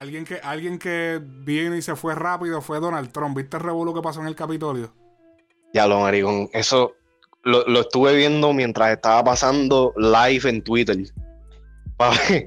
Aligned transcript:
Alguien 0.00 0.24
que, 0.24 0.36
alguien 0.44 0.78
que 0.78 1.20
vino 1.20 1.74
y 1.74 1.82
se 1.82 1.96
fue 1.96 2.14
rápido 2.14 2.60
fue 2.62 2.78
Donald 2.78 3.10
Trump. 3.10 3.36
¿Viste 3.36 3.56
el 3.56 3.64
revuelo 3.64 3.92
que 3.92 4.00
pasó 4.00 4.20
en 4.20 4.28
el 4.28 4.36
Capitolio? 4.36 4.94
Ya 5.74 5.88
lo, 5.88 5.98
maricón. 6.00 6.48
Eso 6.52 6.92
lo, 7.42 7.66
lo 7.66 7.80
estuve 7.80 8.14
viendo 8.14 8.52
mientras 8.52 8.92
estaba 8.92 9.24
pasando 9.24 9.92
live 9.96 10.48
en 10.48 10.62
Twitter. 10.62 10.96
Papi. 11.96 12.46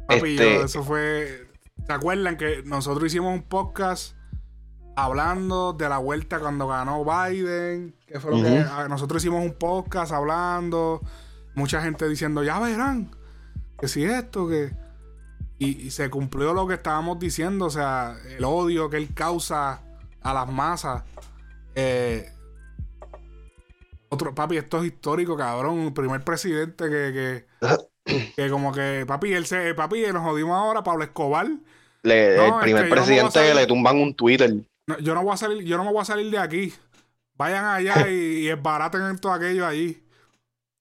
Papi, 0.09 0.31
Este- 0.35 0.55
yo, 0.55 0.65
eso 0.65 0.83
fue. 0.83 1.47
¿Se 1.87 1.93
acuerdan 1.93 2.37
que 2.37 2.63
nosotros 2.65 3.07
hicimos 3.07 3.33
un 3.33 3.45
podcast 3.45 4.17
hablando 4.97 5.73
de 5.73 5.89
la 5.89 5.99
vuelta 5.99 6.41
cuando 6.41 6.67
ganó 6.67 7.05
Biden? 7.05 7.95
Que 8.09 8.19
fue 8.19 8.33
lo 8.33 8.43
que. 8.43 8.65
Nosotros 8.89 9.23
hicimos 9.23 9.45
un 9.45 9.55
podcast 9.55 10.11
hablando. 10.11 11.01
Mucha 11.55 11.81
gente 11.81 12.09
diciendo, 12.09 12.43
ya 12.43 12.59
verán. 12.59 13.15
Que 13.79 13.87
si 13.87 14.03
esto, 14.03 14.49
que. 14.49 14.73
Y, 15.59 15.87
y 15.87 15.91
se 15.91 16.11
cumplió 16.11 16.53
lo 16.53 16.67
que 16.67 16.75
estábamos 16.75 17.19
diciendo. 17.19 17.67
O 17.67 17.71
sea, 17.71 18.17
el 18.37 18.45
odio 18.45 18.91
que 18.91 18.97
él 18.99 19.09
causa 19.15 19.83
a 20.23 20.35
las 20.35 20.51
masas. 20.51 21.03
Eh, 21.75 22.29
otro, 24.09 24.35
papi, 24.35 24.57
esto 24.57 24.79
es 24.81 24.87
histórico, 24.87 25.37
cabrón. 25.37 25.81
El 25.81 25.93
primer 25.93 26.23
presidente 26.23 26.85
que, 26.85 27.45
que, 28.05 28.33
que 28.37 28.51
como 28.51 28.73
que, 28.73 29.05
papi, 29.07 29.33
él 29.33 29.47
se, 29.47 29.75
papi, 29.75 30.03
nos 30.13 30.23
jodimos 30.23 30.57
ahora, 30.57 30.83
Pablo 30.83 31.05
Escobar. 31.05 31.47
Le- 32.03 32.37
No, 32.37 32.45
el 32.45 32.53
es 32.55 32.61
primer 32.63 32.85
que 32.85 32.89
no 32.91 32.95
voy 32.95 32.99
a 32.99 33.05
presidente 33.05 33.33
salir- 33.41 33.55
le 33.55 33.67
tumban 33.67 33.97
un 33.99 34.15
Twitter. 34.15 34.55
No, 34.87 34.99
yo 35.01 35.15
no 35.15 35.23
voy 35.25 35.35
a 35.35 35.37
salir, 35.37 35.65
yo 35.65 35.77
no 35.77 35.85
me 35.85 35.93
voy 35.93 36.03
a 36.03 36.05
salir 36.05 36.31
de 36.31 36.39
aquí. 36.39 36.73
Vayan 37.35 37.65
allá 37.65 38.09
y, 38.11 38.45
y 38.45 38.49
esbaraten 38.49 39.19
todo 39.19 39.33
aquello 39.33 39.67
allí. 39.67 40.03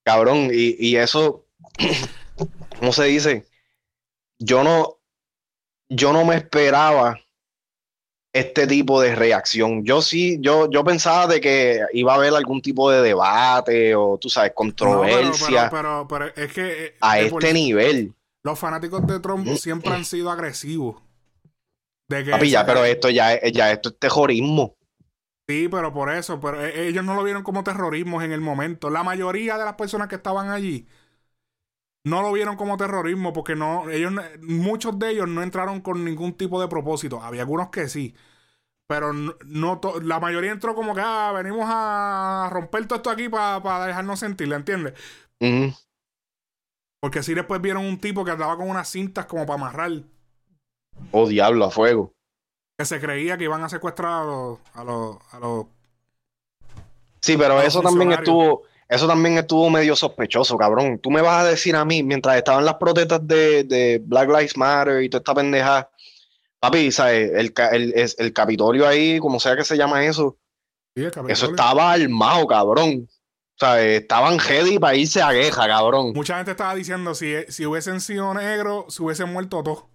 Cabrón, 0.06 0.50
y, 0.54 0.76
y 0.78 0.98
eso, 0.98 1.46
¿cómo 2.80 2.92
se 2.94 3.06
dice? 3.06 3.46
Yo 4.40 4.64
no, 4.64 4.98
yo 5.90 6.12
no 6.14 6.26
me 6.26 6.36
esperaba 6.36 7.18
este 8.34 8.68
tipo 8.68 9.00
de 9.00 9.16
reacción. 9.16 9.86
Yo 9.86 10.02
sí, 10.02 10.38
yo, 10.42 10.70
yo 10.70 10.84
pensaba 10.84 11.26
de 11.28 11.40
que 11.40 11.80
iba 11.94 12.14
a 12.14 12.16
haber 12.18 12.34
algún 12.34 12.62
tipo 12.62 12.92
de 12.92 13.02
debate 13.02 13.96
o, 13.96 14.18
tú 14.20 14.30
sabes, 14.30 14.52
No, 14.52 14.56
pero, 14.56 14.66
controversia 14.76 15.70
pero, 15.70 16.06
pero, 16.08 16.26
es 16.36 16.54
que 16.54 16.86
eh, 16.86 16.96
a 17.00 17.20
este 17.20 17.54
nivel. 17.54 18.14
los 18.44 18.60
fanáticos 18.60 19.08
de 19.08 19.22
Trump 19.22 19.48
siempre 19.56 19.92
han 19.92 20.04
sido 20.04 20.30
agresivos. 20.30 21.02
De 22.10 22.24
que 22.26 22.32
Papi, 22.32 22.50
ya, 22.50 22.66
pero 22.66 22.84
esto 22.84 23.10
ya, 23.10 23.42
ya 23.50 23.72
esto 23.72 23.90
es 23.90 23.98
terrorismo. 23.98 24.76
Sí, 25.48 25.70
pero 25.70 25.94
por 25.94 26.12
eso, 26.12 26.40
pero 26.40 26.64
e- 26.64 26.88
ellos 26.90 27.06
no 27.06 27.14
lo 27.16 27.24
vieron 27.24 27.44
como 27.44 27.64
terrorismo 27.64 28.22
en 28.22 28.32
el 28.32 28.42
momento. 28.42 28.90
La 28.90 29.04
mayoría 29.04 29.58
de 29.58 29.64
las 29.64 29.76
personas 29.76 30.08
que 30.08 30.16
estaban 30.16 30.50
allí 30.50 30.88
no 32.06 32.24
lo 32.24 32.32
vieron 32.34 32.58
como 32.58 32.78
terrorismo 32.78 33.34
porque 33.34 33.56
no, 33.58 33.90
ellos, 33.92 34.14
muchos 34.44 34.98
de 35.00 35.12
ellos 35.12 35.30
no 35.30 35.44
entraron 35.44 35.82
con 35.82 36.06
ningún 36.06 36.34
tipo 36.36 36.62
de 36.62 36.70
propósito. 36.70 37.22
Había 37.22 37.42
algunos 37.44 37.70
que 37.70 37.90
sí, 37.90 38.16
pero 38.88 39.14
no, 39.14 39.36
no 39.46 39.80
to- 39.80 40.02
la 40.02 40.20
mayoría 40.20 40.52
entró 40.54 40.76
como 40.76 40.96
que 40.96 41.02
ah, 41.04 41.32
venimos 41.36 41.66
a 41.70 42.50
romper 42.52 42.88
todo 42.88 42.98
esto 42.98 43.12
aquí 43.12 43.30
para 43.30 43.88
dejarnos 43.88 44.20
sentir, 44.20 44.48
¿le 44.50 44.56
entiendes? 44.58 44.94
Porque 47.00 47.24
sí 47.24 47.34
después 47.34 47.62
vieron 47.62 47.86
un 47.86 48.00
tipo 48.02 48.26
que 48.26 48.32
andaba 48.32 48.58
con 48.58 48.70
unas 48.70 48.90
cintas 48.90 49.26
como 49.28 49.46
para 49.46 49.56
amarrar, 49.60 49.92
Oh, 51.12 51.28
diablo, 51.28 51.66
a 51.66 51.72
fuego. 51.72 52.14
que 52.78 52.86
se 52.86 53.00
creía 53.00 53.38
que 53.38 53.46
iban 53.46 53.64
a 53.64 53.70
secuestrar 53.70 54.22
a 54.22 54.26
los, 54.26 54.60
a 54.74 54.84
los, 54.84 55.18
a 55.34 55.40
los 55.40 55.66
Sí, 57.22 57.38
pero 57.38 57.56
los 57.56 57.66
eso 57.66 57.82
también 57.82 58.12
estuvo, 58.12 58.64
eso 58.88 59.08
también 59.08 59.38
estuvo 59.38 59.70
medio 59.70 59.96
sospechoso, 59.96 60.58
cabrón. 60.58 61.00
Tú 61.00 61.10
me 61.10 61.22
vas 61.22 61.44
a 61.44 61.50
decir 61.50 61.76
a 61.76 61.86
mí, 61.86 62.04
mientras 62.04 62.38
estaban 62.38 62.66
las 62.66 62.76
protestas 62.76 63.28
de, 63.28 63.64
de 63.64 64.02
Black 64.04 64.30
Lives 64.30 64.58
Matter 64.58 65.04
y 65.04 65.10
toda 65.10 65.20
esta 65.20 65.34
pendeja, 65.34 65.90
papi, 66.60 66.92
¿sabes? 66.92 67.32
El, 67.34 67.54
el, 67.72 68.14
el 68.18 68.34
Capitolio 68.34 68.88
ahí, 68.88 69.20
como 69.20 69.40
sea 69.40 69.56
que 69.56 69.64
se 69.64 69.78
llama 69.78 70.06
eso, 70.06 70.38
sí, 70.96 71.04
eso 71.28 71.46
estaba 71.48 71.94
armado, 71.94 72.46
cabrón. 72.48 73.08
O 73.08 73.58
sea, 73.58 73.82
estaban 73.82 74.38
ready 74.38 74.78
para 74.78 74.96
irse 74.96 75.22
a 75.22 75.32
guerra, 75.32 75.68
cabrón. 75.68 76.12
Mucha 76.14 76.36
gente 76.36 76.52
estaba 76.52 76.76
diciendo 76.76 77.16
si, 77.16 77.34
si 77.48 77.66
hubiesen 77.66 78.02
sido 78.02 78.34
negros, 78.34 78.94
se 78.94 79.02
hubiesen 79.02 79.32
muerto 79.32 79.64
todos. 79.64 79.86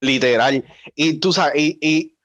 Literal. 0.00 0.64
Y 0.94 1.14
tú 1.14 1.32
sabes, 1.32 1.54
y, 1.56 1.78
y, 1.80 2.18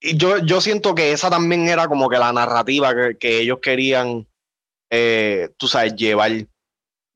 y 0.00 0.16
yo, 0.16 0.38
yo 0.38 0.60
siento 0.60 0.94
que 0.94 1.12
esa 1.12 1.28
también 1.28 1.66
era 1.68 1.88
como 1.88 2.08
que 2.08 2.18
la 2.18 2.32
narrativa 2.32 2.94
que, 2.94 3.18
que 3.18 3.40
ellos 3.40 3.58
querían, 3.60 4.28
eh, 4.90 5.48
tú 5.56 5.66
sabes, 5.68 5.94
llevar. 5.94 6.30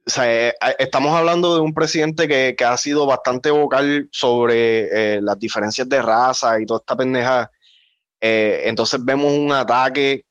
O 0.05 0.11
sea, 0.11 0.49
eh, 0.49 0.55
estamos 0.79 1.15
hablando 1.17 1.55
de 1.55 1.61
un 1.61 1.73
presidente 1.73 2.27
que, 2.29 2.55
que 2.57 2.65
ha 2.65 2.77
sido 2.77 3.07
bastante 3.07 3.51
vocal 3.51 4.09
sobre 4.11 5.15
eh, 5.17 5.21
las 5.23 5.39
diferencias 5.39 5.89
de 5.89 6.03
raza 6.03 6.61
y 6.61 6.67
toda 6.67 6.81
esta 6.81 6.97
pendeja. 6.97 7.51
Eh, 8.21 8.63
entonces 8.67 9.03
vemos 9.05 9.33
un 9.33 9.53
ataque 9.53 10.25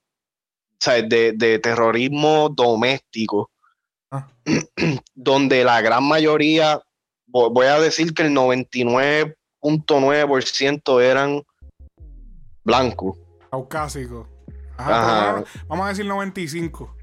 ¿sabes? 0.79 1.07
De, 1.09 1.31
de 1.34 1.59
terrorismo 1.59 2.50
doméstico, 2.50 3.50
Ah. 4.13 4.28
donde 5.16 5.63
la 5.63 5.79
gran 5.81 6.03
mayoría, 6.03 6.81
vo- 7.31 7.50
voy 7.53 7.68
a 7.68 7.79
decir 7.79 8.13
que 8.13 8.23
el 8.23 8.31
99.9% 8.34 11.02
eran 11.02 11.41
blancos. 12.63 13.18
Caucásico. 13.50 14.28
Ajá, 14.78 15.31
Ajá. 15.40 15.44
Vamos 15.68 15.85
a 15.85 15.90
decir 15.90 16.06
95. 16.06 16.96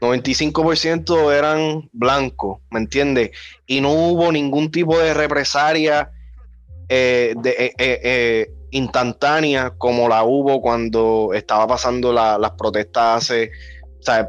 95% 0.00 1.32
eran 1.32 1.88
blancos, 1.92 2.60
¿me 2.70 2.80
entiendes? 2.80 3.30
Y 3.66 3.80
no 3.80 3.92
hubo 3.92 4.30
ningún 4.30 4.70
tipo 4.70 4.98
de 4.98 5.14
represalia 5.14 6.10
eh, 6.88 7.34
eh, 7.44 7.74
eh, 7.78 8.50
instantánea 8.70 9.70
como 9.76 10.08
la 10.08 10.22
hubo 10.24 10.60
cuando 10.60 11.30
estaba 11.34 11.66
pasando 11.66 12.12
la- 12.12 12.38
las 12.38 12.52
protestas 12.52 13.24
hace 13.24 13.50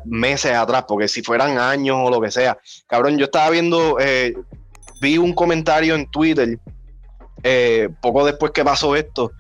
meses 0.06 0.54
atrás, 0.54 0.86
porque 0.88 1.08
si 1.08 1.22
fueran 1.22 1.60
años 1.60 1.98
o 2.02 2.10
lo 2.10 2.20
que 2.20 2.32
sea. 2.32 2.58
Cabrón, 2.88 3.18
yo 3.18 3.26
estaba 3.26 3.52
viendo, 3.52 3.98
vi 5.02 5.18
un 5.20 5.34
comentario 5.34 5.94
en 5.94 6.10
Twitter 6.10 6.58
poco 8.02 8.26
después 8.26 8.52
que 8.54 8.64
pasó 8.64 8.96
esto, 8.96 9.32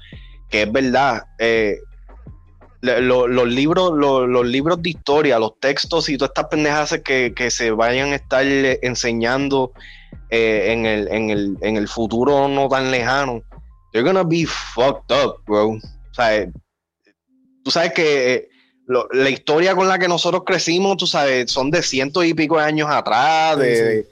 que 0.47 0.63
es 0.63 0.71
verdad. 0.71 1.23
eh, 1.39 1.79
los 2.81 3.47
libros, 3.47 3.91
lo- 3.97 4.27
los 4.27 4.45
libros 4.45 4.81
de 4.81 4.89
historia, 4.91 5.39
los 5.39 5.59
textos 5.59 6.09
y 6.09 6.17
todas 6.17 6.29
estas 6.31 6.47
pendejas 6.47 6.99
que, 7.03 7.33
que 7.35 7.49
se 7.51 7.71
vayan 7.71 8.13
a 8.13 8.15
estar 8.15 8.45
eh, 8.45 8.79
enseñando 8.83 9.71
eh, 10.29 10.71
en, 10.73 10.85
el, 10.85 11.07
en, 11.07 11.29
el, 11.29 11.57
en 11.61 11.77
el 11.77 11.87
futuro 11.87 12.47
no 12.47 12.67
tan 12.69 12.91
lejano, 12.91 13.41
they're 13.91 14.05
gonna 14.07 14.23
be 14.23 14.45
fucked 14.45 15.11
up, 15.15 15.37
bro. 15.45 15.69
O 15.69 15.79
sea, 16.13 16.35
eh, 16.35 16.51
tú 17.63 17.71
sabes 17.71 17.93
que 17.93 18.33
eh, 18.33 18.49
lo- 18.85 19.07
la 19.11 19.29
historia 19.29 19.75
con 19.75 19.87
la 19.87 19.97
que 19.97 20.07
nosotros 20.07 20.43
crecimos, 20.45 20.97
tú 20.97 21.07
sabes, 21.07 21.51
son 21.51 21.71
de 21.71 21.81
cientos 21.81 22.25
y 22.25 22.33
pico 22.33 22.57
de 22.57 22.63
años 22.65 22.89
atrás, 22.91 23.57
de, 23.57 23.75
Sí, 23.75 23.81
sí. 23.81 23.83
de- 23.83 24.07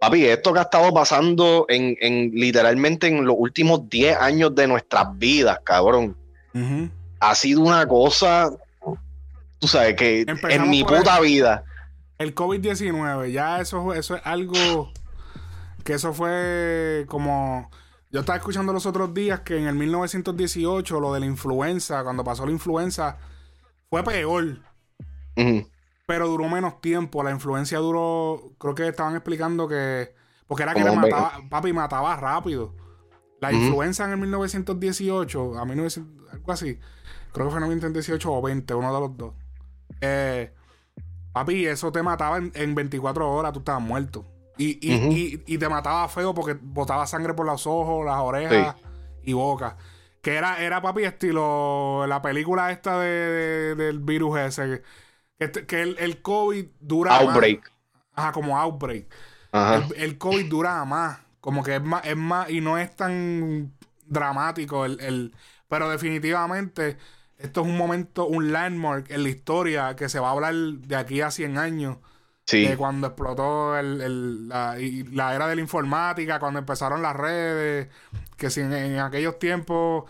papi, 0.00 0.24
esto 0.26 0.52
que 0.54 0.58
ha 0.60 0.62
estado 0.62 0.92
pasando 0.94 1.66
en, 1.68 1.94
en 2.00 2.30
literalmente 2.32 3.06
en 3.08 3.24
los 3.26 3.36
últimos 3.38 3.88
10 3.90 4.16
años 4.16 4.54
de 4.54 4.66
nuestras 4.66 5.06
vidas, 5.18 5.60
cabrón 5.62 6.16
Ujú. 6.54 6.88
Ha 7.20 7.34
sido 7.34 7.60
una 7.60 7.86
cosa, 7.86 8.50
tú 9.58 9.68
sabes, 9.68 9.94
que 9.94 10.20
Empezamos 10.22 10.52
en 10.52 10.70
mi 10.70 10.82
puta 10.82 11.20
vida. 11.20 11.64
El 12.18 12.34
COVID-19, 12.34 13.30
ya 13.30 13.60
eso, 13.60 13.94
eso 13.94 14.16
es 14.16 14.22
algo 14.24 14.92
que 15.84 15.94
eso 15.94 16.12
fue 16.12 17.06
como... 17.08 17.70
Yo 18.10 18.20
estaba 18.20 18.36
escuchando 18.36 18.72
los 18.72 18.86
otros 18.86 19.14
días 19.14 19.40
que 19.40 19.56
en 19.56 19.68
el 19.68 19.74
1918 19.74 21.00
lo 21.00 21.14
de 21.14 21.20
la 21.20 21.26
influenza, 21.26 22.02
cuando 22.02 22.24
pasó 22.24 22.44
la 22.44 22.50
influenza, 22.50 23.18
fue 23.88 24.02
peor, 24.02 24.58
pero 26.06 26.26
duró 26.26 26.48
menos 26.48 26.80
tiempo. 26.80 27.22
La 27.22 27.30
influencia 27.30 27.78
duró, 27.78 28.52
creo 28.58 28.74
que 28.74 28.88
estaban 28.88 29.14
explicando 29.14 29.68
que... 29.68 30.12
Porque 30.48 30.64
era 30.64 30.74
que 30.74 30.82
mataba, 30.84 31.40
papi, 31.48 31.72
mataba 31.72 32.16
rápido. 32.16 32.74
La 33.40 33.52
influenza 33.52 34.04
en 34.04 34.10
el 34.12 34.16
1918, 34.18 35.58
a 35.58 35.64
1900, 35.64 36.32
algo 36.32 36.52
así, 36.52 36.78
creo 37.32 37.46
que 37.46 37.50
fue 37.50 37.60
en 37.60 37.68
1918 37.68 38.32
o 38.32 38.42
20, 38.42 38.74
uno 38.74 38.94
de 38.94 39.00
los 39.00 39.16
dos. 39.16 39.34
Eh, 40.00 40.52
papi, 41.32 41.66
eso 41.66 41.90
te 41.92 42.02
mataba 42.02 42.36
en, 42.38 42.52
en 42.54 42.74
24 42.74 43.30
horas, 43.30 43.52
tú 43.52 43.60
estabas 43.60 43.82
muerto. 43.82 44.26
Y, 44.58 44.78
y, 44.86 44.92
y- 45.10 45.42
y 45.46 45.58
te 45.58 45.68
mataba 45.70 46.06
feo 46.08 46.34
porque 46.34 46.52
botaba 46.60 47.06
sangre 47.06 47.32
por 47.32 47.46
los 47.46 47.66
ojos, 47.66 48.04
las 48.04 48.18
orejas 48.18 48.76
y 49.22 49.32
boca. 49.32 49.76
Que 50.20 50.34
era, 50.36 50.62
era 50.62 50.82
papi, 50.82 51.04
estilo 51.04 52.04
la 52.06 52.20
película 52.20 52.70
esta 52.70 52.98
de, 53.00 53.08
de- 53.08 53.74
del 53.74 54.00
virus 54.00 54.38
ese. 54.38 54.82
Que, 55.38 55.44
este- 55.46 55.64
que 55.66 55.80
el, 55.80 55.96
el 55.98 56.20
COVID 56.20 56.66
dura 56.78 57.12
más. 57.12 57.22
Outbreak. 57.28 57.72
Ajá, 58.14 58.32
como 58.32 58.58
outbreak. 58.58 59.06
Ajá. 59.52 59.76
El, 59.76 59.94
el 59.96 60.18
COVID 60.18 60.50
dura 60.50 60.84
más. 60.84 61.20
Como 61.40 61.62
que 61.62 61.76
es 61.76 61.82
más, 61.82 62.04
es 62.04 62.16
más, 62.16 62.50
y 62.50 62.60
no 62.60 62.78
es 62.78 62.94
tan 62.96 63.72
dramático 64.06 64.84
el, 64.84 65.00
el- 65.00 65.34
pero 65.68 65.88
definitivamente 65.88 66.96
esto 67.38 67.62
es 67.62 67.66
un 67.66 67.76
momento, 67.76 68.26
un 68.26 68.52
landmark 68.52 69.10
en 69.10 69.22
la 69.22 69.28
historia 69.30 69.96
que 69.96 70.08
se 70.08 70.20
va 70.20 70.28
a 70.28 70.32
hablar 70.32 70.54
de 70.54 70.96
aquí 70.96 71.20
a 71.20 71.30
100 71.30 71.58
años. 71.58 71.98
Sí. 72.46 72.66
de 72.66 72.76
cuando 72.76 73.06
explotó 73.06 73.78
el, 73.78 74.00
el- 74.00 74.48
la, 74.48 74.76
la 75.12 75.34
era 75.36 75.46
de 75.46 75.54
la 75.54 75.60
informática, 75.60 76.40
cuando 76.40 76.58
empezaron 76.58 77.00
las 77.00 77.14
redes, 77.14 77.88
que 78.36 78.50
si 78.50 78.60
en, 78.60 78.72
en 78.72 78.98
aquellos 78.98 79.38
tiempos, 79.38 80.04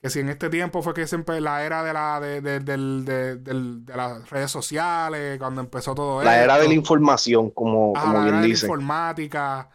que 0.00 0.10
si 0.10 0.20
en 0.20 0.28
este 0.28 0.50
tiempo 0.50 0.82
fue 0.82 0.94
que 0.94 1.06
se 1.06 1.16
empe- 1.18 1.40
la 1.40 1.64
era 1.64 1.82
de, 1.84 1.92
la, 1.92 2.20
de, 2.20 2.40
de- 2.40 2.60
del- 2.60 3.04
de- 3.04 3.36
del- 3.36 3.84
de 3.84 3.96
las 3.96 4.30
redes 4.30 4.50
sociales, 4.50 5.38
cuando 5.38 5.60
empezó 5.60 5.94
todo 5.94 6.22
La 6.22 6.42
era 6.42 6.58
de 6.58 6.68
la 6.68 6.74
información, 6.74 7.50
como, 7.50 7.92
Ajá, 7.96 8.06
como 8.06 8.18
la 8.18 8.24
bien 8.24 8.34
era 8.34 8.42
de 8.42 8.48
la 8.48 8.54
informática. 8.54 9.70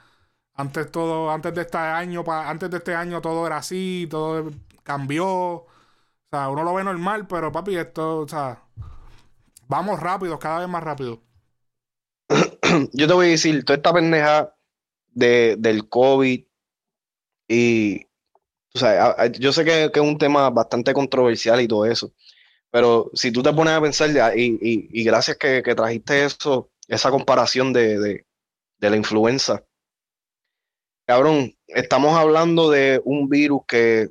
Antes 0.58 0.92
todo, 0.92 1.32
antes 1.32 1.54
de 1.54 1.62
este 1.62 1.78
año, 1.78 2.24
pa- 2.24 2.50
antes 2.50 2.70
de 2.72 2.78
este 2.78 2.96
año 2.96 3.22
todo 3.22 3.46
era 3.48 3.58
así, 3.58 4.08
todo 4.10 4.52
cambió. 4.84 5.26
O 5.28 5.68
sea, 6.32 6.50
uno 6.50 6.64
lo 6.64 6.74
ve 6.76 6.84
normal, 6.86 7.28
pero 7.28 7.52
papi, 7.52 7.78
esto, 7.78 8.20
o 8.22 8.28
sea, 8.28 8.64
vamos 9.68 10.00
rápido, 10.02 10.38
cada 10.40 10.60
vez 10.60 10.68
más 10.70 10.84
rápido. 10.84 11.22
Yo 12.94 13.08
te 13.08 13.14
voy 13.14 13.28
a 13.28 13.30
decir, 13.30 13.64
toda 13.66 13.78
esta 13.78 13.94
pendeja 13.94 14.54
de, 15.14 15.56
del 15.60 15.88
COVID 15.90 16.46
y, 17.48 18.00
tú 18.72 18.80
sabes, 18.80 19.00
a- 19.02 19.24
a- 19.24 19.28
yo 19.28 19.52
sé 19.54 19.66
que, 19.66 19.92
que 19.94 20.02
es 20.02 20.06
un 20.06 20.18
tema 20.18 20.50
bastante 20.50 20.94
controversial 20.94 21.62
y 21.62 21.68
todo 21.70 21.86
eso, 21.88 22.14
pero 22.72 23.12
si 23.16 23.32
tú 23.32 23.44
te 23.44 23.54
pones 23.54 23.74
a 23.76 23.82
pensar, 23.82 24.12
y, 24.38 24.58
y- 24.62 24.90
y 25.02 25.04
gracias 25.06 25.38
que, 25.38 25.64
que 25.64 25.76
trajiste 25.76 26.26
eso, 26.26 26.72
esa 26.88 27.12
comparación 27.12 27.74
de, 27.74 28.00
de, 28.00 28.28
de 28.80 28.90
la 28.92 28.98
influenza, 28.98 29.66
cabrón, 31.08 31.56
estamos 31.68 32.18
hablando 32.18 32.70
de 32.70 33.02
un 33.06 33.30
virus 33.30 33.62
que 33.66 34.10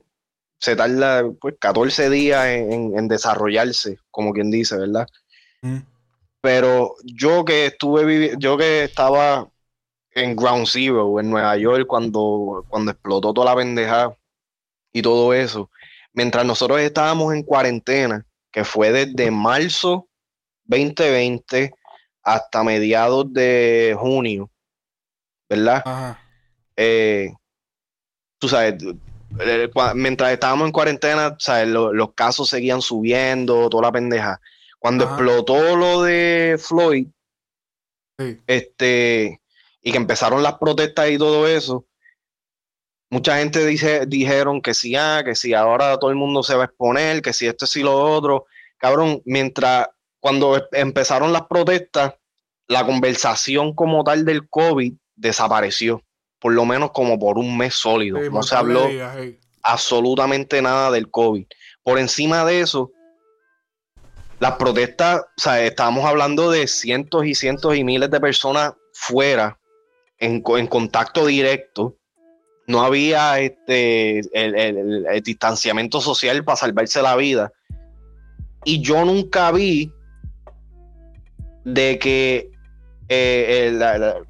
se 0.58 0.75
tarda 0.75 1.31
pues 1.38 1.54
14 1.60 2.08
días 2.08 2.46
en, 2.46 3.06
desarrollarse, 3.06 3.98
como 4.10 4.32
quien 4.32 4.50
dice, 4.50 4.78
¿verdad? 4.78 5.06
Mm. 5.60 5.81
Pero 6.40 6.94
yo 7.04 7.44
que 7.44 7.66
estuve 7.66 8.34
yo 8.38 8.56
que 8.56 8.84
estaba 8.84 9.46
en 10.12 10.34
Ground 10.34 10.66
Zero, 10.66 11.20
en 11.20 11.28
Nueva 11.28 11.56
York, 11.58 11.87
cuando, 11.87 12.64
cuando 12.69 12.93
explotó 12.93 13.34
toda 13.34 13.50
la 13.50 13.56
pendeja 13.56 14.16
y 14.90 15.02
todo 15.02 15.34
eso, 15.34 15.70
mientras 16.14 16.46
nosotros 16.46 16.81
estábamos 16.81 17.34
en 17.34 17.42
cuarentena, 17.42 18.25
que 18.50 18.64
fue 18.64 18.90
desde 18.90 19.31
marzo 19.31 20.08
2020 20.64 21.75
hasta 22.22 22.64
mediados 22.64 23.31
de 23.34 23.94
junio, 23.99 24.50
¿verdad? 25.50 25.82
Ajá. 25.84 26.25
Eh, 26.76 27.32
tú 28.38 28.49
sabes, 28.49 28.75
eh, 29.40 29.70
mientras 29.94 30.32
estábamos 30.32 30.67
en 30.67 30.73
cuarentena, 30.73 31.37
sabes, 31.38 31.69
Lo- 31.69 31.93
los 31.93 32.14
casos 32.14 32.49
seguían 32.49 32.82
subiendo, 32.82 33.69
toda 33.69 33.84
la 33.84 33.93
pendeja. 33.93 34.40
Cuando 34.78 35.05
Ajá. 35.05 35.14
explotó 35.14 35.76
lo 35.76 36.02
de 36.02 36.56
Floyd, 36.58 37.08
Sí. 38.19 38.40
este, 38.46 39.43
y 39.82 39.90
que 39.93 39.96
empezaron 39.99 40.43
las 40.43 40.58
protestas 40.58 41.11
y 41.11 41.19
todo 41.19 41.46
eso, 41.46 41.87
mucha 43.11 43.38
gente 43.38 43.64
dice, 43.67 44.06
dijeron 44.06 44.61
que 44.61 44.75
sí, 44.75 44.96
ah, 44.96 45.23
que 45.25 45.34
si 45.34 45.55
ahora 45.55 45.99
todo 45.99 46.11
el 46.11 46.17
mundo 46.17 46.43
se 46.43 46.55
va 46.55 46.62
a 46.62 46.67
exponer, 46.67 47.23
que 47.23 47.32
si 47.32 47.46
esto 47.46 47.67
y 47.75 47.82
lo 47.82 47.94
otro. 47.96 48.46
Cabrón, 48.78 49.23
mientras 49.25 49.88
cuando 50.20 50.67
empezaron 50.73 51.32
las 51.32 51.46
protestas, 51.46 52.14
la 52.69 52.84
conversación 52.84 53.75
como 53.75 54.02
tal 54.02 54.25
del 54.25 54.49
COVID 54.49 54.94
desapareció, 55.14 56.02
por 56.46 56.54
lo 56.54 56.64
menos 56.64 56.93
como 56.93 57.19
por 57.19 57.38
un 57.38 57.58
mes 57.58 57.75
sólido. 57.75 58.19
Sí, 58.22 58.28
no 58.32 58.40
se 58.44 58.54
habló 58.54 58.82
absolutamente 59.64 60.62
nada 60.62 60.93
del 60.93 61.10
COVID. 61.10 61.44
Por 61.82 61.98
encima 61.98 62.44
de 62.44 62.60
eso, 62.60 62.93
las 64.38 64.52
protestas, 64.52 65.22
o 65.22 65.40
sea, 65.40 65.60
estábamos 65.64 66.04
hablando 66.04 66.48
de 66.52 66.69
cientos 66.69 67.26
y 67.26 67.34
cientos 67.34 67.75
y 67.75 67.82
miles 67.82 68.12
de 68.12 68.20
personas 68.20 68.75
fuera, 68.93 69.58
en, 70.20 70.40
en 70.46 70.66
contacto 70.69 71.26
directo. 71.26 71.96
No 72.69 72.82
había 72.82 73.40
este, 73.40 74.20
el, 74.32 74.54
el- 74.54 75.22
distanciamiento 75.25 76.00
social 76.00 76.44
para 76.44 76.54
salvarse 76.54 77.02
la 77.02 77.16
vida. 77.16 77.50
Y 78.64 78.81
yo 78.82 79.04
nunca 79.04 79.50
vi 79.50 79.92
de 81.64 81.99
que 81.99 82.52
eh, 83.08 83.72
la- 83.75 84.22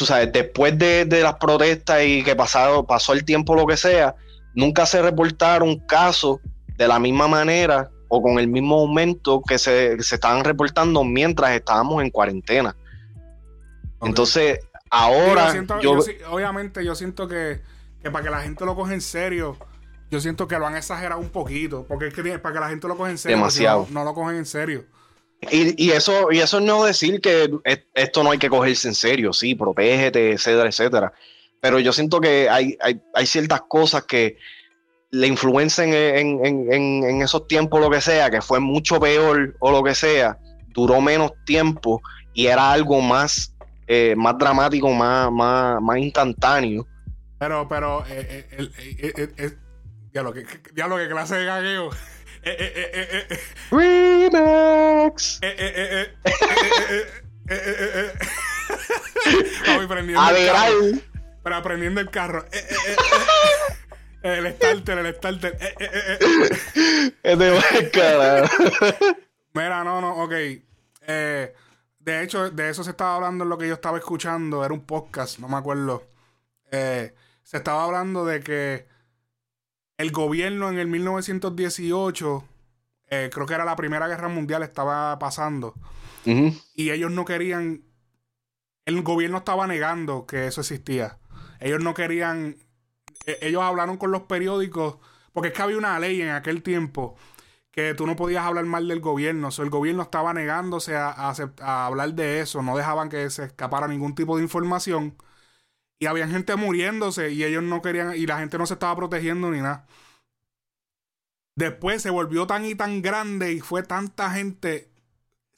tú 0.00 0.06
sabes, 0.06 0.32
después 0.32 0.78
de, 0.78 1.04
de 1.04 1.22
las 1.22 1.34
protestas 1.34 2.02
y 2.06 2.22
que 2.24 2.34
pasado, 2.34 2.86
pasó 2.86 3.12
el 3.12 3.22
tiempo, 3.22 3.54
lo 3.54 3.66
que 3.66 3.76
sea, 3.76 4.14
nunca 4.54 4.86
se 4.86 5.02
reportaron 5.02 5.78
casos 5.80 6.38
de 6.78 6.88
la 6.88 6.98
misma 6.98 7.28
manera 7.28 7.90
o 8.08 8.22
con 8.22 8.38
el 8.38 8.48
mismo 8.48 8.76
aumento 8.80 9.42
que 9.46 9.58
se, 9.58 10.02
se 10.02 10.14
estaban 10.14 10.42
reportando 10.42 11.04
mientras 11.04 11.50
estábamos 11.50 12.02
en 12.02 12.08
cuarentena. 12.08 12.74
Entonces, 14.00 14.60
Sí, 14.62 14.68
yo 14.72 14.78
ahora 14.90 15.52
siento- 15.52 15.80
yo, 15.82 15.98
yo 16.02 16.30
obviamente 16.30 16.82
yo 16.82 16.94
siento 16.94 17.28
que, 17.28 17.60
que 18.02 18.10
para 18.10 18.24
que 18.24 18.30
la 18.30 18.40
gente 18.40 18.64
lo 18.64 18.74
coja 18.74 18.94
en 18.94 19.02
serio, 19.02 19.58
yo 20.10 20.18
siento 20.18 20.48
que 20.48 20.58
lo 20.58 20.66
han 20.66 20.76
exagerado 20.76 21.20
un 21.20 21.28
poquito, 21.28 21.84
porque 21.86 22.06
es 22.06 22.14
que 22.14 22.38
para 22.38 22.54
que 22.54 22.60
la 22.60 22.70
gente 22.70 22.88
lo 22.88 22.96
coja 22.96 23.10
en 23.10 23.18
serio, 23.18 23.36
porque 23.36 23.52
si 23.52 23.58
Demasiado. 23.64 23.86
No, 23.90 24.00
no 24.00 24.04
lo 24.06 24.14
cogen 24.14 24.36
en 24.36 24.46
serio. 24.46 24.86
Y, 25.50 25.84
y 25.86 25.90
eso, 25.92 26.30
y 26.30 26.38
eso 26.40 26.58
es 26.58 26.64
no 26.64 26.84
decir 26.84 27.20
que 27.20 27.50
es- 27.64 27.80
esto 27.94 28.22
no 28.22 28.30
hay 28.30 28.38
que 28.38 28.48
cogerse 28.50 28.88
en 28.88 28.94
serio, 28.94 29.32
sí, 29.32 29.54
protégete, 29.54 30.32
etcétera, 30.32 30.68
etcétera. 30.68 31.12
Pero 31.60 31.78
yo 31.78 31.92
siento 31.92 32.20
que 32.20 32.48
hay, 32.48 32.76
hay, 32.82 33.26
ciertas 33.26 33.62
cosas 33.68 34.04
que 34.04 34.36
la 35.10 35.26
influencia 35.26 35.84
en, 35.84 36.44
en- 36.44 36.72
en- 36.72 37.22
esos 37.22 37.46
tiempos, 37.48 37.80
lo 37.80 37.90
que 37.90 38.00
sea, 38.00 38.30
que 38.30 38.40
fue 38.40 38.60
mucho 38.60 39.00
peor 39.00 39.56
o 39.60 39.70
lo 39.70 39.82
que 39.82 39.94
sea, 39.94 40.38
duró 40.68 41.00
menos 41.00 41.32
tiempo 41.44 42.00
y 42.32 42.46
era 42.46 42.72
algo 42.72 43.00
más, 43.00 43.54
eh, 43.88 44.14
más 44.16 44.38
dramático, 44.38 44.88
más, 44.90 45.30
más, 45.32 45.80
más 45.82 45.98
instantáneo. 45.98 46.86
Pero, 47.38 47.66
pero, 47.68 48.04
eh, 48.08 48.46
eh, 48.52 49.32
eh, 49.36 49.50
diablo, 50.12 50.32
que, 50.32 50.44
que- 50.44 50.60
diablo, 50.72 50.96
que 50.96 51.08
clase 51.08 51.36
de 51.36 51.44
gagueo. 51.44 51.90
Remix. 53.70 55.40
A 60.16 60.32
ver, 60.32 60.52
el 62.00 62.10
carro. 62.10 62.44
El 64.22 64.52
starter, 64.54 64.98
el 64.98 65.14
starter. 65.14 65.58
Es 67.22 67.38
de 67.38 67.90
carajo. 67.90 68.64
Mira, 69.54 69.84
no, 69.84 70.00
no, 70.00 70.22
ok. 70.24 70.32
De 71.98 72.22
hecho, 72.22 72.50
de 72.50 72.70
eso 72.70 72.84
se 72.84 72.90
estaba 72.90 73.16
hablando 73.16 73.44
en 73.44 73.50
lo 73.50 73.58
que 73.58 73.68
yo 73.68 73.74
estaba 73.74 73.98
escuchando. 73.98 74.64
Era 74.64 74.72
un 74.74 74.86
podcast, 74.86 75.38
no 75.38 75.48
me 75.48 75.56
acuerdo. 75.56 76.06
Se 76.70 77.12
estaba 77.56 77.84
hablando 77.84 78.24
de 78.24 78.40
que 78.40 78.89
el 80.00 80.12
gobierno 80.12 80.70
en 80.70 80.78
el 80.78 80.86
1918, 80.86 82.44
eh, 83.08 83.30
creo 83.32 83.46
que 83.46 83.54
era 83.54 83.64
la 83.64 83.76
Primera 83.76 84.08
Guerra 84.08 84.28
Mundial, 84.28 84.62
estaba 84.62 85.18
pasando. 85.18 85.74
Y 86.74 86.90
ellos 86.90 87.10
no 87.10 87.24
querían. 87.24 87.82
El 88.84 89.02
gobierno 89.02 89.38
estaba 89.38 89.66
negando 89.66 90.26
que 90.26 90.46
eso 90.46 90.60
existía. 90.60 91.18
Ellos 91.60 91.82
no 91.82 91.94
querían. 91.94 92.56
e- 93.26 93.38
Ellos 93.42 93.62
hablaron 93.62 93.96
con 93.96 94.10
los 94.10 94.22
periódicos. 94.22 94.96
Porque 95.32 95.48
es 95.48 95.54
que 95.54 95.62
había 95.62 95.78
una 95.78 95.98
ley 96.00 96.20
en 96.22 96.30
aquel 96.30 96.62
tiempo 96.62 97.16
que 97.70 97.94
tú 97.94 98.04
no 98.06 98.16
podías 98.16 98.44
hablar 98.44 98.64
mal 98.64 98.88
del 98.88 99.00
gobierno. 99.00 99.48
O 99.48 99.50
sea, 99.50 99.64
el 99.64 99.70
gobierno 99.70 100.02
estaba 100.02 100.34
negándose 100.34 100.96
a, 100.96 101.08
a 101.10 101.32
acept- 101.32 101.60
a 101.62 101.86
hablar 101.86 102.14
de 102.14 102.40
eso. 102.40 102.62
No 102.62 102.76
dejaban 102.76 103.08
que 103.08 103.30
se 103.30 103.44
escapara 103.44 103.86
ningún 103.86 104.14
tipo 104.14 104.36
de 104.36 104.42
información. 104.42 105.14
Y 106.00 106.06
había 106.06 106.26
gente 106.26 106.56
muriéndose 106.56 107.30
y 107.30 107.44
ellos 107.44 107.62
no 107.62 107.82
querían. 107.82 108.16
Y 108.16 108.26
la 108.26 108.40
gente 108.40 108.58
no 108.58 108.66
se 108.66 108.74
estaba 108.74 108.96
protegiendo 108.96 109.50
ni 109.52 109.60
nada. 109.60 109.86
Después 111.54 112.02
se 112.02 112.10
volvió 112.10 112.48
tan 112.48 112.64
y 112.64 112.74
tan 112.74 113.02
grande 113.02 113.52
y 113.52 113.60
fue 113.60 113.84
tanta 113.84 114.30
gente 114.32 114.90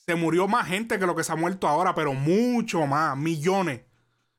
se 0.05 0.17
murió 0.17 0.49
más 0.49 0.67
gente 0.67 0.99
que 0.99 1.07
lo 1.07 1.15
que 1.15 1.23
se 1.23 1.33
ha 1.33 1.37
muerto 1.37 1.69
ahora, 1.69 1.95
pero 1.95 2.13
mucho 2.13 2.87
más, 2.87 3.17
millones, 3.17 3.83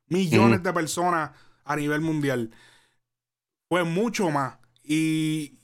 millones 0.08 0.62
de 0.62 0.74
personas 0.74 1.32
a 1.64 1.76
nivel 1.76 2.02
mundial. 2.02 2.52
Fue 3.70 3.86
mucho 3.86 4.30
más. 4.30 4.58
Y 4.84 5.60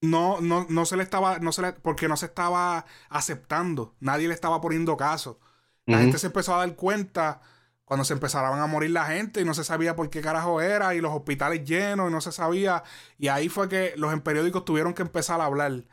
no, 0.00 0.40
no, 0.40 0.66
no 0.70 0.86
se 0.86 0.96
le 0.96 1.02
estaba, 1.02 1.38
no 1.40 1.52
se 1.52 1.60
le, 1.60 1.72
porque 1.74 2.08
no 2.08 2.16
se 2.16 2.26
estaba 2.26 2.86
aceptando, 3.10 3.94
nadie 4.00 4.28
le 4.28 4.34
estaba 4.34 4.60
poniendo 4.62 4.96
caso. 4.96 5.40
La 5.84 5.98
gente 5.98 6.18
se 6.18 6.26
empezó 6.26 6.54
a 6.54 6.66
dar 6.66 6.74
cuenta 6.74 7.40
cuando 7.86 8.04
se 8.04 8.14
empezaron 8.14 8.60
a 8.60 8.68
morir 8.68 8.90
la 8.92 9.06
gente 9.06 9.40
y 9.42 9.46
no 9.46 9.54
se 9.54 9.64
sabía 9.64 9.96
por 9.96 10.10
qué 10.10 10.22
carajo 10.22 10.60
era 10.62 10.94
y 10.96 11.02
los 11.02 11.14
hospitales 11.14 11.64
llenos 11.66 12.10
y 12.10 12.12
no 12.14 12.20
se 12.22 12.32
sabía. 12.32 12.84
Y 13.18 13.28
ahí 13.30 13.48
fue 13.50 13.68
que 13.70 13.94
los 13.98 14.12
en 14.14 14.22
periódicos 14.22 14.66
tuvieron 14.66 14.94
que 14.94 15.02
empezar 15.02 15.40
a 15.42 15.46
hablar. 15.46 15.84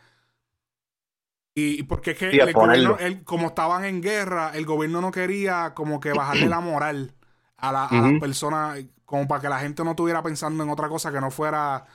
Y 1.56 1.80
y 1.80 1.84
porque 1.84 2.12
es 2.12 2.18
que 2.18 2.32
Sí, 2.32 2.40
el 2.40 2.54
gobierno, 2.54 2.98
el- 2.98 3.24
como 3.24 3.48
estaban 3.48 3.86
en 3.86 4.02
guerra, 4.02 4.52
el 4.56 4.66
gobierno 4.66 5.02
no 5.02 5.12
quería 5.12 5.74
como 5.76 6.00
que 6.00 6.14
bajarle 6.14 6.50
la 6.50 6.60
moral 6.62 7.14
a, 7.58 7.72
la- 7.72 7.86
a 7.86 8.02
las 8.02 8.14
personas, 8.16 8.80
como 9.06 9.28
para 9.28 9.42
que 9.42 9.50
la 9.50 9.60
gente 9.60 9.84
no 9.84 9.92
estuviera 9.92 10.24
pensando 10.24 10.64
en 10.64 10.70
otra 10.72 10.90
cosa 10.90 11.12
que 11.12 11.22
no 11.22 11.30
fuera 11.32 11.86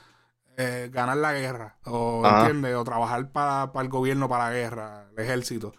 eh, 0.57 0.89
ganar 0.93 1.17
la 1.17 1.33
guerra, 1.33 1.77
o 1.85 2.27
Ajá. 2.27 2.29
entiende, 2.29 2.75
o 2.75 2.83
trabajar 2.85 3.31
para, 3.31 3.71
para 3.73 3.83
el 3.85 3.89
gobierno, 3.89 4.29
para 4.29 4.45
la 4.49 4.51
guerra, 4.55 5.07
el 5.17 5.23
ejército. 5.23 5.73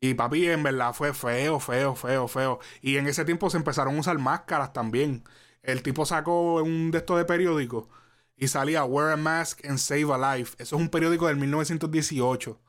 Y 0.00 0.14
papi, 0.14 0.48
en 0.48 0.62
verdad 0.62 0.92
fue 0.92 1.12
feo, 1.12 1.58
feo, 1.58 1.94
feo, 1.94 2.28
feo. 2.28 2.60
Y 2.80 2.96
en 2.98 3.08
ese 3.08 3.24
tiempo 3.24 3.50
se 3.50 3.56
empezaron 3.56 3.96
a 3.96 4.00
usar 4.00 4.18
máscaras 4.18 4.72
también. 4.72 5.24
El 5.62 5.82
tipo 5.82 6.06
sacó 6.06 6.62
un 6.62 6.90
de 6.90 6.98
estos 6.98 7.18
de 7.18 7.24
periódico 7.24 7.88
y 8.36 8.48
salía 8.48 8.84
Wear 8.84 9.12
a 9.12 9.16
Mask 9.16 9.64
and 9.66 9.78
Save 9.78 10.12
a 10.12 10.36
Life. 10.36 10.54
Eso 10.58 10.76
es 10.76 10.82
un 10.82 10.88
periódico 10.88 11.26
del 11.26 11.36
1918. 11.36 12.60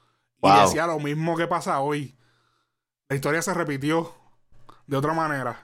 Y 0.42 0.62
decía 0.62 0.88
lo 0.88 1.00
mismo 1.00 1.38
que 1.38 1.48
pasa 1.48 1.80
hoy. 1.80 2.16
La 3.10 3.16
historia 3.16 3.42
se 3.42 3.54
repitió 3.54 4.14
de 4.88 4.98
otra 4.98 5.14
manera. 5.14 5.62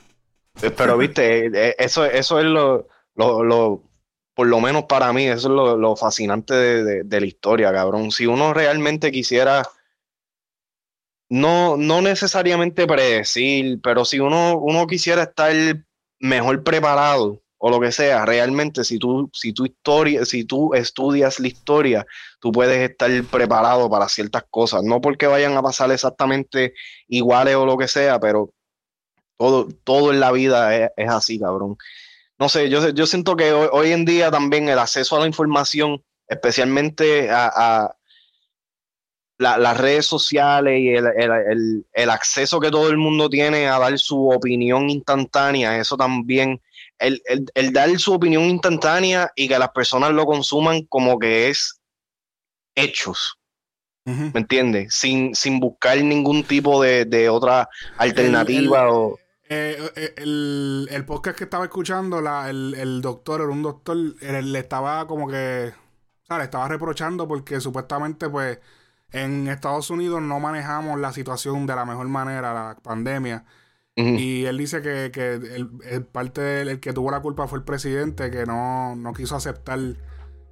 Eh, 0.61 0.71
pero 0.71 0.97
viste, 0.97 1.47
eh, 1.47 1.75
eso, 1.77 2.05
eso 2.05 2.39
es 2.39 2.45
lo, 2.45 2.87
lo, 3.15 3.83
por 4.33 4.47
lo 4.47 4.59
menos 4.59 4.83
para 4.83 5.11
mí, 5.13 5.25
eso 5.25 5.47
es 5.47 5.79
lo, 5.79 5.95
fascinante 5.95 6.53
de, 6.53 7.19
la 7.19 7.25
historia, 7.25 7.71
cabrón. 7.71 8.11
Si 8.11 8.25
uno 8.25 8.53
realmente 8.53 9.11
quisiera, 9.11 9.63
no, 11.35 11.75
no 11.75 12.01
necesariamente 12.01 12.87
predecir, 12.87 13.81
pero 13.83 14.05
si 14.05 14.21
uno, 14.21 14.57
uno 14.57 14.87
quisiera 14.87 15.23
estar 15.23 15.53
mejor 16.17 16.63
preparado 16.63 17.41
o 17.57 17.69
lo 17.69 17.81
que 17.81 17.91
sea, 17.91 18.25
realmente 18.25 18.85
si 18.85 18.99
tú, 18.99 19.29
si 19.33 19.51
tu 19.51 19.65
historia, 19.65 20.23
si 20.23 20.45
tú 20.45 20.73
estudias 20.73 21.41
la 21.41 21.47
historia, 21.47 22.05
tú 22.39 22.53
puedes 22.53 22.89
estar 22.89 23.11
preparado 23.25 23.89
para 23.89 24.07
ciertas 24.07 24.45
cosas. 24.49 24.83
No 24.83 25.01
porque 25.01 25.27
vayan 25.27 25.57
a 25.57 25.61
pasar 25.61 25.91
exactamente 25.91 26.73
iguales 27.09 27.55
o 27.55 27.65
lo 27.65 27.77
que 27.77 27.89
sea, 27.89 28.17
pero 28.17 28.53
todo, 29.37 29.67
todo 29.83 30.13
en 30.13 30.21
la 30.21 30.31
vida 30.31 30.73
es, 30.95 31.09
así, 31.09 31.37
cabrón. 31.37 31.75
No 32.39 32.47
sé, 32.47 32.69
yo, 32.69 32.89
yo 32.91 33.05
siento 33.07 33.35
que 33.35 33.51
hoy, 33.51 33.91
en 33.91 34.05
día 34.05 34.31
también 34.31 34.69
el 34.69 34.79
acceso 34.79 35.17
a 35.17 35.19
la 35.19 35.27
información, 35.27 36.01
especialmente 36.29 37.29
a, 37.29 37.93
las 39.37 39.77
redes 39.77 40.05
sociales 40.05 40.79
y 40.79 40.89
el, 40.89 42.09
acceso 42.09 42.59
que 42.59 42.71
todo 42.71 42.89
el 42.89 42.97
mundo 42.97 43.29
tiene 43.29 43.67
a 43.67 43.79
dar 43.79 43.97
su 43.99 44.29
opinión 44.29 44.89
instantánea, 44.89 45.77
eso 45.77 45.97
también, 45.97 46.61
el, 46.99 47.21
dar 47.73 47.89
su 47.99 48.13
opinión 48.13 48.43
instantánea 48.43 49.31
y 49.35 49.47
que 49.47 49.59
las 49.59 49.69
personas 49.69 50.11
lo 50.11 50.25
consuman 50.25 50.83
como 50.83 51.19
que 51.19 51.49
es 51.49 51.79
hechos. 52.75 53.37
¿Me 54.05 54.39
entiendes? 54.39 54.93
Sin, 54.93 55.33
sin 55.33 55.59
buscar 55.59 55.97
ningún 55.97 56.43
tipo 56.43 56.81
de, 56.81 57.27
otra 57.27 57.67
alternativa 57.97 58.91
o 58.91 59.17
eh, 59.47 59.91
eh, 59.95 60.13
el, 60.17 60.87
el, 60.89 61.05
podcast 61.05 61.37
que 61.37 61.43
estaba 61.43 61.65
escuchando, 61.65 62.19
la, 62.19 62.49
el, 62.49 62.99
doctor, 63.01 63.41
era 63.41 63.51
un 63.51 63.61
doctor, 63.61 63.95
le 63.95 64.59
estaba 64.59 65.05
como 65.05 65.27
que, 65.27 65.71
le 66.29 66.43
estaba 66.43 66.67
reprochando 66.67 67.27
porque 67.27 67.61
supuestamente, 67.61 68.27
pues, 68.27 68.57
en 69.11 69.47
Estados 69.47 69.89
Unidos 69.89 70.21
no 70.21 70.39
manejamos 70.39 70.99
la 70.99 71.11
situación 71.13 71.65
de 71.65 71.75
la 71.75 71.85
mejor 71.85 72.07
manera, 72.07 72.53
la 72.53 72.77
pandemia. 72.81 73.45
Y 73.97 74.43
él 74.43 74.57
dice 74.57 74.81
que, 74.81 75.09
que 75.13 75.35
el, 75.35 76.05
parte 76.05 76.41
del 76.41 76.81
que 76.81 76.91
tuvo 76.91 77.11
la 77.11 77.21
culpa 77.21 77.47
fue 77.47 77.59
el 77.59 77.63
presidente, 77.63 78.29
que 78.29 78.45
no, 78.45 78.93
no 78.97 79.13
quiso 79.13 79.37
aceptar, 79.37 79.79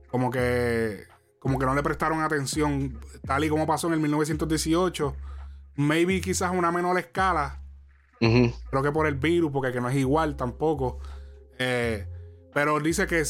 como 0.10 0.32
que, 0.32 1.04
como 1.40 1.60
que 1.60 1.66
no 1.66 1.76
le 1.76 1.84
prestaron 1.84 2.22
atención, 2.22 3.02
tal 3.28 3.44
y 3.44 3.50
como 3.50 3.68
pasó 3.68 3.88
en 3.88 3.96
el 3.96 4.00
1918. 4.00 5.14
Maybe 5.76 6.22
quizás 6.22 6.50
a 6.50 6.52
una 6.52 6.72
menor 6.72 6.98
escala, 6.98 7.64
Creo 8.70 8.84
que 8.84 8.92
por 8.92 9.08
el 9.08 9.16
virus, 9.16 9.52
porque 9.52 9.82
no 9.82 9.90
es 9.90 9.96
igual 9.96 10.36
tampoco. 10.36 11.00
Eh, 11.60 12.08
pero 12.54 12.80
dice 12.80 13.06
que 13.08 13.22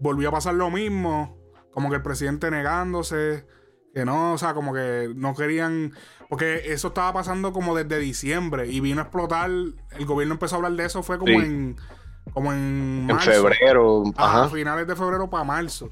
volvió 0.00 0.30
a 0.30 0.32
pasar 0.32 0.54
lo 0.54 0.70
mismo. 0.70 1.36
Como 1.72 1.90
que 1.90 1.96
el 1.96 2.02
presidente 2.02 2.50
negándose. 2.50 3.46
Que 3.94 4.04
no, 4.04 4.34
o 4.34 4.38
sea, 4.38 4.54
como 4.54 4.72
que 4.72 5.12
no 5.14 5.34
querían. 5.34 5.92
Porque 6.28 6.72
eso 6.72 6.88
estaba 6.88 7.12
pasando 7.12 7.52
como 7.52 7.74
desde 7.74 7.98
diciembre. 7.98 8.68
Y 8.68 8.80
vino 8.80 9.00
a 9.00 9.04
explotar. 9.04 9.50
El 9.50 10.06
gobierno 10.06 10.34
empezó 10.34 10.56
a 10.56 10.58
hablar 10.58 10.72
de 10.72 10.84
eso. 10.84 11.02
Fue 11.02 11.18
como 11.18 11.40
en. 11.40 11.76
Como 12.32 12.52
en 12.52 13.06
marzo. 13.06 13.30
En 13.30 13.36
febrero. 13.36 14.04
A 14.16 14.48
finales 14.48 14.86
de 14.86 14.94
febrero 14.96 15.28
para 15.28 15.44
marzo. 15.44 15.90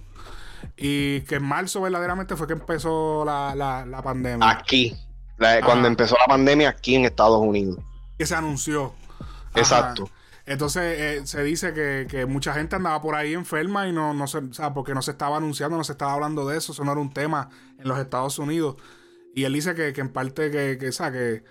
Y 0.76 1.23
que 1.23 1.37
en 1.37 1.45
marzo 1.45 1.81
verdaderamente 1.81 2.37
fue 2.37 2.47
que 2.47 2.52
empezó 2.52 3.25
la, 3.25 4.00
pandemia. 4.02 4.49
Aquí. 4.49 4.97
cuando 5.64 5.88
empezó 5.88 6.17
la 6.21 6.26
pandemia 6.26 6.69
aquí 6.69 6.95
en 6.95 7.05
Estados 7.05 7.40
Unidos 7.40 7.78
que 8.19 8.26
se 8.26 8.35
anunció. 8.35 8.93
Exacto. 9.55 10.11
Entonces 10.49 10.83
eh, 10.99 11.26
se 11.26 11.43
dice 11.43 11.75
que, 11.75 12.26
mucha 12.26 12.55
gente 12.55 12.75
andaba 12.75 13.02
por 13.02 13.14
ahí 13.14 13.35
enferma 13.35 13.87
y 13.87 13.93
no, 13.93 14.14
no 14.14 14.26
se, 14.26 14.38
o 14.38 14.52
sea, 14.55 14.73
porque 14.73 14.95
no 14.95 15.02
se 15.02 15.11
estaba 15.11 15.37
anunciando, 15.37 15.76
no 15.76 15.85
se 15.85 15.93
estaba 15.93 16.14
hablando 16.14 16.49
de 16.49 16.57
eso, 16.57 16.73
eso 16.73 16.85
no 16.85 16.93
era 16.93 17.00
un 17.02 17.12
tema 17.12 17.50
en 17.78 17.87
los 17.87 17.99
Estados 17.99 18.38
Unidos. 18.38 18.76
Y 19.35 19.45
él 19.45 19.52
dice 19.52 19.75
que, 19.75 19.93
en 20.00 20.09
parte 20.09 20.50
que, 20.50 20.78
que, 20.78 20.90
que 20.90 21.45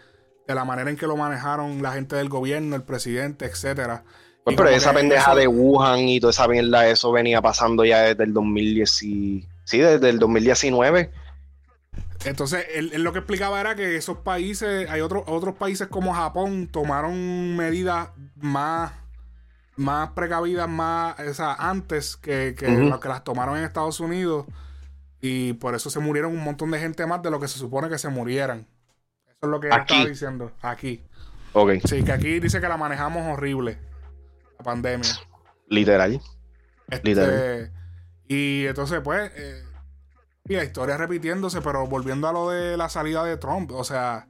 de 0.48 0.56
la 0.56 0.66
manera 0.66 0.90
en 0.90 0.98
que 0.98 1.06
lo 1.06 1.16
manejaron 1.16 1.84
la 1.84 1.92
gente 1.92 2.16
del 2.16 2.28
gobierno, 2.28 2.76
el 2.76 2.82
presidente, 2.82 3.46
etcétera. 3.46 4.04
Pues, 4.44 4.58
pero 4.58 4.70
esa 4.70 4.94
pendeja 4.94 5.36
de 5.36 5.48
Wuhan 5.48 6.00
y 6.00 6.20
toda 6.20 6.32
esa 6.32 6.48
mierda, 6.48 6.88
eso 6.88 7.12
venía 7.12 7.40
pasando 7.40 7.86
ya 7.86 8.02
desde 8.02 8.24
el 8.24 8.34
2010, 8.34 8.90
sí, 8.90 9.46
desde 9.70 10.10
el 10.10 10.18
2019. 10.18 11.12
Entonces, 12.28 12.66
él, 12.74 12.92
lo 13.04 13.14
que 13.14 13.20
explicaba 13.20 13.60
era 13.60 13.76
que 13.76 13.96
esos 13.96 14.18
países, 14.18 14.90
hay 14.90 15.02
otros 15.02 15.24
otros 15.28 15.56
países 15.56 15.88
como 15.88 16.14
Japón, 16.14 16.68
tomaron 16.68 17.56
medidas 17.56 18.10
más, 18.36 18.92
más 19.76 20.10
precavidas, 20.10 20.68
más, 20.68 21.18
o 21.20 21.34
sea, 21.34 21.54
antes 21.54 22.18
que, 22.18 22.56
que 22.58 22.66
que 23.02 23.10
las 23.10 23.24
tomaron 23.24 23.58
en 23.58 23.64
Estados 23.64 24.00
Unidos. 24.00 24.46
Y 25.22 25.54
por 25.54 25.74
eso 25.74 25.90
se 25.90 26.00
murieron 26.00 26.32
un 26.32 26.44
montón 26.44 26.70
de 26.72 26.80
gente 26.80 27.06
más 27.06 27.22
de 27.24 27.32
lo 27.32 27.40
que 27.40 27.48
se 27.48 27.58
supone 27.58 27.90
que 27.90 27.98
se 27.98 28.10
murieran. 28.10 28.68
Eso 29.28 29.40
es 29.44 29.50
lo 29.50 29.60
que 29.60 29.68
él 29.68 29.74
estaba 29.80 30.06
diciendo. 30.06 30.52
Aquí. 30.62 31.02
Ok. 31.54 31.72
Sí, 31.86 32.04
que 32.04 32.12
aquí 32.12 32.40
dice 32.40 32.62
que 32.62 32.68
la 32.68 32.78
manejamos 32.78 33.26
horrible. 33.26 33.80
La 34.58 34.64
pandemia. 34.64 35.10
Literal. 35.70 36.22
Este, 36.90 37.10
Literal. 37.10 37.72
Y 38.28 38.66
entonces, 38.66 39.02
pues, 39.04 39.32
eh, 39.36 39.64
y 40.48 40.56
la 40.56 40.64
historia 40.64 40.98
repitiéndose, 40.98 41.62
pero 41.62 41.86
volviendo 41.88 42.28
a 42.28 42.34
lo 42.34 42.50
de 42.50 42.78
la 42.78 42.90
salida 42.90 43.24
de 43.24 43.38
Trump, 43.38 43.72
o 43.72 43.84
sea, 43.84 44.28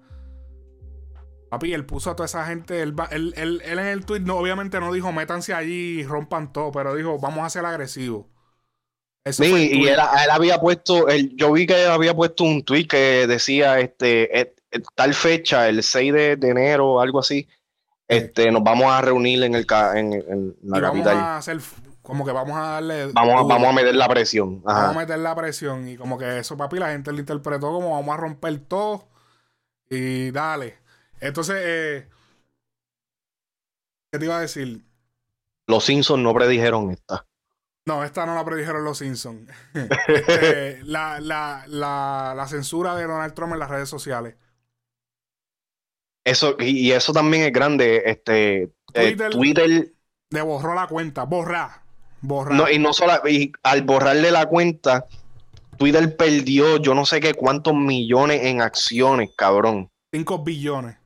papi, 1.49 1.73
él 1.73 1.85
puso 1.85 2.11
a 2.11 2.15
toda 2.15 2.25
esa 2.25 2.45
gente, 2.45 2.81
él, 2.81 2.95
él, 3.11 3.61
en 3.63 3.79
el 3.79 4.05
tweet 4.05 4.21
no, 4.21 4.37
obviamente 4.37 4.79
no 4.79 4.91
dijo 4.91 5.11
métanse 5.11 5.53
allí 5.53 5.99
y 5.99 6.03
rompan 6.03 6.51
todo, 6.51 6.71
pero 6.71 6.95
dijo 6.95 7.19
vamos 7.19 7.45
a 7.45 7.49
ser 7.49 7.65
agresivos. 7.65 8.25
sí, 9.25 9.69
y 9.73 9.87
él, 9.87 9.99
había 10.31 10.59
puesto, 10.59 11.07
yo 11.35 11.51
vi 11.51 11.67
que 11.67 11.83
él 11.83 11.91
había 11.91 12.15
puesto 12.15 12.43
un 12.43 12.63
tweet 12.63 12.87
que 12.87 13.27
decía, 13.27 13.79
este, 13.79 14.55
tal 14.95 15.13
fecha, 15.13 15.69
el 15.69 15.83
6 15.83 16.13
de, 16.13 16.31
enero 16.41 16.93
o 16.93 17.01
algo 17.01 17.19
así, 17.19 17.47
este, 18.07 18.51
nos 18.51 18.63
vamos 18.63 18.91
a 18.91 19.01
reunir 19.01 19.43
en, 19.43 19.53
el, 19.53 19.67
en, 19.95 20.13
en 20.13 20.55
la 20.63 20.81
capital. 20.81 21.15
Vamos 21.15 21.23
a 21.23 21.37
hacer 21.37 21.59
como 22.07 22.23
que 22.23 22.31
vamos 22.31 22.55
a 22.55 22.61
darle. 22.61 23.07
Vamos, 23.11 23.45
vamos 23.49 23.67
a 23.67 23.73
meter 23.73 23.93
la 23.93 24.07
presión. 24.07 24.63
Vamos 24.63 24.95
a 24.95 24.99
meter 24.99 25.19
la 25.19 25.35
presión. 25.35 25.89
Y 25.89 25.97
como 25.97 26.17
que 26.17 26.39
eso, 26.39 26.55
papi, 26.55 26.79
la 26.79 26.91
gente 26.91 27.11
lo 27.11 27.19
interpretó 27.19 27.69
como 27.69 27.91
vamos 27.91 28.13
a 28.13 28.17
romper 28.17 28.57
todo. 28.59 29.09
Y 29.89 30.31
dale. 30.31 30.77
Entonces, 31.19 31.57
eh, 31.59 32.09
¿qué 34.09 34.19
te 34.19 34.23
iba 34.23 34.37
a 34.37 34.41
decir? 34.41 34.85
Los 35.65 35.83
Simpsons 35.83 36.23
no 36.23 36.33
predijeron 36.33 36.91
esta. 36.91 37.27
No, 37.85 38.05
esta 38.05 38.25
no 38.25 38.35
la 38.35 38.45
predijeron 38.45 38.85
los 38.85 38.99
Simpsons. 38.99 39.51
Este, 40.07 40.81
la, 40.85 41.19
la, 41.19 41.65
la, 41.67 42.33
la, 42.37 42.47
censura 42.47 42.95
de 42.95 43.05
Donald 43.05 43.33
Trump 43.33 43.51
en 43.51 43.59
las 43.59 43.69
redes 43.69 43.89
sociales. 43.89 44.35
Eso, 46.23 46.55
y, 46.57 46.89
eso 46.89 47.11
también 47.11 47.43
es 47.43 47.51
grande. 47.51 48.03
Este, 48.05 48.63
eh, 48.63 48.71
Twitter, 48.93 49.31
Twitter 49.31 49.93
le 50.29 50.41
borró 50.41 50.73
la 50.73 50.87
cuenta, 50.87 51.23
borra. 51.23 51.83
No, 52.21 52.69
y 52.69 52.79
no 52.79 52.93
solo, 52.93 53.13
y 53.27 53.51
al 53.63 53.83
borrarle 53.83 54.31
la 54.31 54.47
cuenta, 54.47 55.05
Twitter 55.77 56.15
perdió 56.17 56.77
yo 56.77 56.93
no 56.93 57.05
sé 57.05 57.19
qué 57.19 57.33
cuántos 57.33 57.75
millones 57.75 58.43
en 58.43 58.61
acciones, 58.61 59.29
cabrón. 59.35 59.89
5 60.11 60.43
billones 60.43 60.97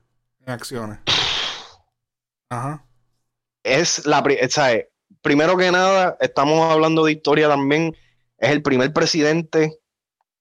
en 0.44 0.52
acciones. 0.52 0.98
Ajá. 2.48 2.84
Es 3.62 4.06
la, 4.06 4.24
¿sabes? 4.48 4.86
Primero 5.20 5.56
que 5.56 5.70
nada, 5.70 6.16
estamos 6.20 6.70
hablando 6.70 7.04
de 7.04 7.12
historia 7.12 7.48
también. 7.48 7.94
Es 8.38 8.50
el 8.50 8.62
primer 8.62 8.92
presidente 8.92 9.78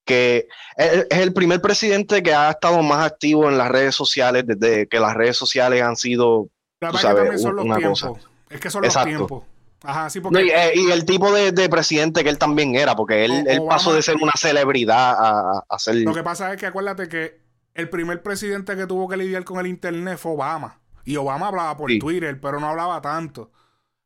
que 0.06 0.48
es, 0.78 1.06
el 1.10 1.34
primer 1.34 1.62
presidente 1.62 2.24
que 2.24 2.34
ha 2.34 2.50
estado 2.50 2.82
más 2.82 3.06
activo 3.06 3.50
en 3.50 3.58
las 3.58 3.70
redes 3.70 3.94
sociales 3.94 4.44
desde 4.48 4.88
que 4.88 5.00
las 5.00 5.14
redes 5.14 5.38
sociales 5.38 5.82
han 5.84 5.96
sido, 5.96 6.48
tú 6.80 6.98
sabes, 6.98 7.44
una 7.44 7.80
cosa. 7.80 8.12
Es 8.50 8.60
que 8.60 8.70
son 8.70 8.84
los 8.84 9.04
tiempos. 9.04 9.44
Ajá, 9.84 10.10
sí, 10.10 10.20
porque... 10.20 10.48
Eh, 10.48 10.74
y, 10.76 10.92
el 10.92 11.06
tipo 11.06 11.32
de, 11.32 11.70
presidente 11.70 12.24
que 12.24 12.30
él 12.30 12.38
también 12.38 12.76
era, 12.76 12.96
porque 12.96 13.26
él, 13.26 13.64
pasó 13.68 13.94
de 13.94 14.02
ser 14.02 14.18
una 14.18 14.34
celebridad 14.38 15.16
a, 15.18 15.64
a, 15.68 15.80
ser... 15.80 15.96
Lo 15.96 16.14
que 16.14 16.24
pasa 16.24 16.52
es 16.54 16.60
que 16.60 16.68
acuérdate 16.68 17.08
que 17.08 17.42
el 17.74 17.90
primer 17.90 18.22
presidente 18.22 18.76
que 18.76 18.86
tuvo 18.86 19.08
que 19.08 19.18
lidiar 19.18 19.44
con 19.44 19.60
el 19.60 19.68
internet 19.68 20.18
fue 20.18 20.34
Obama. 20.34 20.80
Y 21.04 21.16
Obama 21.16 21.48
hablaba 21.48 21.78
por 21.78 21.92
Twitter, 22.00 22.40
pero 22.40 22.60
no 22.60 22.68
hablaba 22.68 23.02
tanto. 23.02 23.52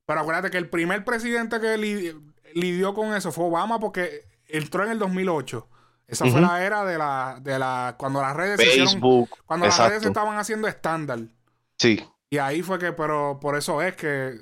Pero 0.05 0.21
acuérdate 0.21 0.49
que 0.49 0.57
el 0.57 0.69
primer 0.69 1.03
presidente 1.03 1.59
que 1.59 1.77
lidió 2.53 2.93
con 2.93 3.13
eso 3.13 3.31
fue 3.31 3.45
Obama 3.45 3.79
porque 3.79 4.23
entró 4.47 4.83
en 4.85 4.91
el 4.91 4.99
2008 4.99 5.67
Esa 6.07 6.25
fue 6.27 6.39
la 6.39 6.63
era 6.63 6.85
de 6.85 6.97
la, 6.97 7.39
de 7.41 7.57
la 7.57 7.95
cuando 7.97 8.21
las 8.21 8.35
redes 8.35 8.57
Facebook, 8.57 9.29
cuando 9.45 9.65
las 9.65 9.77
redes 9.79 10.05
estaban 10.05 10.37
haciendo 10.37 10.67
estándar. 10.67 11.19
Sí. 11.77 12.01
Y 12.29 12.37
ahí 12.37 12.61
fue 12.61 12.79
que, 12.79 12.93
pero 12.93 13.39
por 13.41 13.57
eso 13.57 13.81
es 13.81 13.95
que 13.95 14.39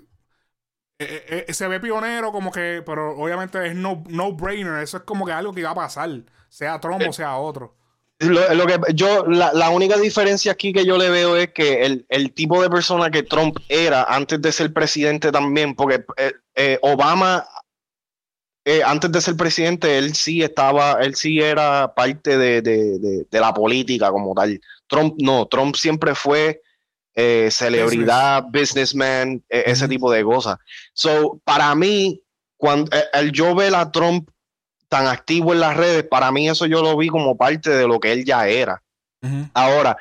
eh, 1.03 1.25
eh, 1.27 1.45
eh, 1.47 1.53
se 1.53 1.67
ve 1.67 1.79
pionero 1.79 2.31
como 2.31 2.51
que, 2.51 2.83
pero 2.85 3.17
obviamente 3.17 3.67
es 3.67 3.75
no, 3.75 4.03
no 4.07 4.33
brainer, 4.33 4.81
eso 4.81 4.97
es 4.97 5.03
como 5.03 5.25
que 5.25 5.31
algo 5.31 5.53
que 5.53 5.61
iba 5.61 5.69
a 5.69 5.75
pasar, 5.75 6.09
sea 6.49 6.79
Trump 6.79 7.03
o 7.07 7.13
sea 7.13 7.37
otro. 7.37 7.75
Lo, 8.19 8.65
que 8.65 8.79
yo, 8.93 9.25
la, 9.25 9.69
única 9.69 9.97
diferencia 9.97 10.53
aquí 10.53 10.71
que 10.71 10.85
yo 10.85 10.97
le 10.97 11.09
veo 11.09 11.35
es 11.35 11.51
que 11.51 11.83
el, 12.07 12.33
tipo 12.33 12.61
de 12.61 12.69
persona 12.69 13.11
que 13.11 13.23
Trump 13.23 13.57
era 13.67 14.03
antes 14.03 14.41
de 14.41 14.51
ser 14.51 14.71
presidente 14.71 15.29
también, 15.31 15.75
porque 15.75 16.05
Obama 16.81 17.45
antes 18.85 19.11
de 19.11 19.19
ser 19.19 19.35
presidente, 19.35 19.97
él 19.97 20.15
sí 20.15 20.41
estaba, 20.41 20.99
él 21.01 21.15
sí 21.15 21.41
era 21.41 21.93
parte 21.93 22.37
de, 22.37 22.61
de, 22.61 23.39
la 23.39 23.53
política 23.53 24.09
como 24.09 24.33
tal. 24.33 24.61
Trump 24.87 25.15
no, 25.17 25.47
Trump 25.47 25.75
siempre 25.75 26.15
fue 26.15 26.61
eh, 27.15 27.49
celebridad, 27.51 28.43
businessman, 28.51 29.43
e, 29.49 29.63
ese 29.67 29.87
tipo 29.87 30.11
de 30.11 30.23
cosas. 30.23 30.57
So, 30.93 31.39
para 31.43 31.73
mí, 31.75 32.21
cuando 32.57 32.95
e, 32.95 33.03
el 33.13 33.31
yo 33.31 33.53
ver 33.55 33.75
a 33.75 33.91
Trump 33.91 34.29
tan 34.89 35.07
activo 35.07 35.53
en 35.53 35.59
las 35.59 35.77
redes, 35.77 36.03
para 36.03 36.31
mí 36.31 36.49
eso 36.49 36.65
yo 36.65 36.81
lo 36.81 36.95
vi 36.97 37.07
como 37.07 37.35
parte 37.37 37.69
de 37.69 37.87
lo 37.87 37.99
que 37.99 38.11
él 38.11 38.25
ya 38.25 38.47
era. 38.47 38.81
Ahora, 39.53 39.97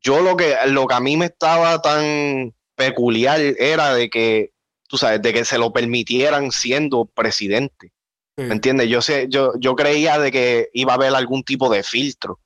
yo 0.00 0.20
lo 0.20 0.36
que, 0.36 0.54
lo 0.68 0.86
que 0.86 0.94
a 0.94 1.00
mí 1.00 1.16
me 1.16 1.26
estaba 1.26 1.82
tan 1.82 2.54
peculiar 2.76 3.40
era 3.40 3.92
de 3.94 4.08
que, 4.08 4.52
tú 4.86 4.96
sabes, 4.96 5.20
de 5.20 5.32
que 5.32 5.44
se 5.44 5.58
lo 5.58 5.72
permitieran 5.72 6.52
siendo 6.52 7.04
presidente. 7.06 7.90
¿Me 8.36 8.52
entiendes? 8.52 8.88
Yo, 8.88 9.02
sé, 9.02 9.26
yo, 9.28 9.52
yo 9.58 9.74
creía 9.74 10.18
de 10.18 10.30
que 10.30 10.68
iba 10.72 10.92
a 10.92 10.96
haber 10.96 11.14
algún 11.14 11.42
tipo 11.42 11.68
de 11.68 11.82
filtro. 11.82 12.38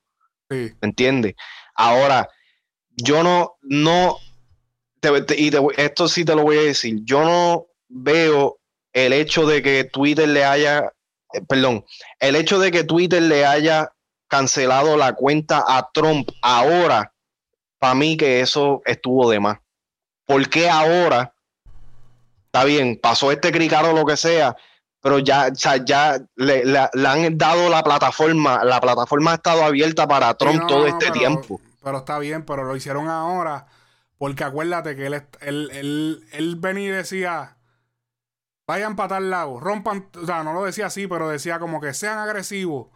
¿Me 0.48 0.72
entiendes? 0.80 1.34
Ahora, 1.74 2.28
yo 3.02 3.22
no, 3.22 3.56
no, 3.62 4.18
y 5.36 5.52
esto 5.76 6.08
sí 6.08 6.24
te 6.24 6.34
lo 6.34 6.42
voy 6.42 6.58
a 6.58 6.62
decir, 6.62 7.00
yo 7.04 7.24
no 7.24 7.66
veo 7.88 8.58
el 8.92 9.12
hecho 9.12 9.46
de 9.46 9.62
que 9.62 9.84
Twitter 9.84 10.28
le 10.28 10.44
haya, 10.44 10.92
eh, 11.32 11.40
perdón, 11.48 11.84
el 12.18 12.34
hecho 12.36 12.58
de 12.58 12.70
que 12.70 12.84
Twitter 12.84 13.22
le 13.22 13.46
haya 13.46 13.92
cancelado 14.26 14.96
la 14.96 15.14
cuenta 15.14 15.64
a 15.66 15.88
Trump 15.92 16.30
ahora, 16.42 17.12
para 17.78 17.94
mí 17.94 18.16
que 18.16 18.40
eso 18.40 18.82
estuvo 18.84 19.30
de 19.30 19.38
más. 19.38 19.58
¿Por 20.26 20.48
qué 20.48 20.68
ahora? 20.68 21.32
Está 22.46 22.64
bien, 22.64 22.98
pasó 23.00 23.30
este 23.30 23.52
cricaro 23.52 23.90
o 23.90 23.92
lo 23.92 24.04
que 24.04 24.16
sea, 24.16 24.56
pero 25.00 25.20
ya, 25.20 25.52
ya 25.52 26.20
le, 26.34 26.64
han 26.76 27.38
dado 27.38 27.68
la 27.70 27.84
plataforma, 27.84 28.64
la 28.64 28.80
plataforma 28.80 29.32
ha 29.32 29.34
estado 29.36 29.62
abierta 29.62 30.08
para 30.08 30.34
Trump 30.34 30.66
todo 30.66 30.86
este 30.86 31.12
tiempo 31.12 31.60
pero 31.82 31.98
está 31.98 32.18
bien, 32.18 32.44
pero 32.44 32.64
lo 32.64 32.76
hicieron 32.76 33.08
ahora. 33.08 33.66
Porque 34.18 34.44
acuérdate 34.44 34.96
que 34.96 35.06
él, 35.06 35.22
él, 35.40 36.24
él, 36.32 36.56
venía 36.56 36.88
y 36.88 36.90
decía, 36.90 37.56
vayan 38.66 38.96
para 38.96 39.10
tal 39.10 39.30
lado, 39.30 39.60
rompan, 39.60 40.08
o 40.20 40.26
sea, 40.26 40.42
no 40.42 40.52
lo 40.52 40.64
decía 40.64 40.86
así, 40.86 41.06
pero 41.06 41.28
decía 41.28 41.60
como 41.60 41.80
que 41.80 41.94
sean 41.94 42.18
agresivos. 42.18 42.88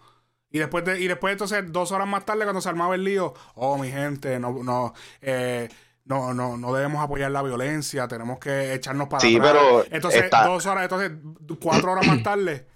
Y 0.50 0.58
después, 0.58 0.84
de, 0.84 1.00
y 1.00 1.08
después 1.08 1.32
entonces, 1.32 1.64
dos 1.72 1.92
horas 1.92 2.08
más 2.08 2.24
tarde, 2.24 2.42
cuando 2.42 2.60
se 2.60 2.68
armaba 2.68 2.94
el 2.94 3.04
lío, 3.04 3.32
oh, 3.54 3.78
mi 3.78 3.90
gente, 3.90 4.38
no, 4.38 4.62
no, 4.64 4.92
eh, 5.20 5.68
no, 6.04 6.34
no, 6.34 6.56
no 6.56 6.74
debemos 6.74 7.02
apoyar 7.02 7.30
la 7.30 7.42
violencia, 7.42 8.08
tenemos 8.08 8.38
que 8.38 8.74
echarnos 8.74 9.08
para 9.08 9.20
sí, 9.20 9.38
Pero 9.40 9.84
entonces, 9.90 10.28
dos 10.30 10.66
horas, 10.66 10.84
entonces, 10.84 11.12
cuatro 11.60 11.92
horas 11.92 12.06
más 12.06 12.22
tarde, 12.22 12.66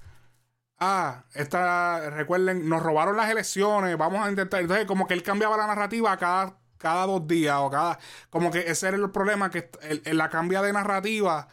ah, 0.78 1.24
esta, 1.34 2.10
recuerden, 2.10 2.68
nos 2.68 2.82
robaron 2.82 3.16
las 3.16 3.30
elecciones, 3.30 3.96
vamos 3.96 4.26
a 4.26 4.30
intentar. 4.30 4.60
Entonces, 4.60 4.86
como 4.86 5.06
que 5.06 5.14
él 5.14 5.22
cambiaba 5.22 5.56
la 5.56 5.66
narrativa 5.66 6.16
cada, 6.16 6.58
cada 6.78 7.06
dos 7.06 7.26
días 7.26 7.56
o 7.58 7.70
cada. 7.70 7.98
Como 8.30 8.50
que 8.50 8.70
ese 8.70 8.88
era 8.88 8.96
el 8.96 9.10
problema, 9.10 9.50
que 9.50 9.70
en 9.82 10.16
la 10.16 10.30
cambia 10.30 10.62
de 10.62 10.72
narrativa 10.72 11.48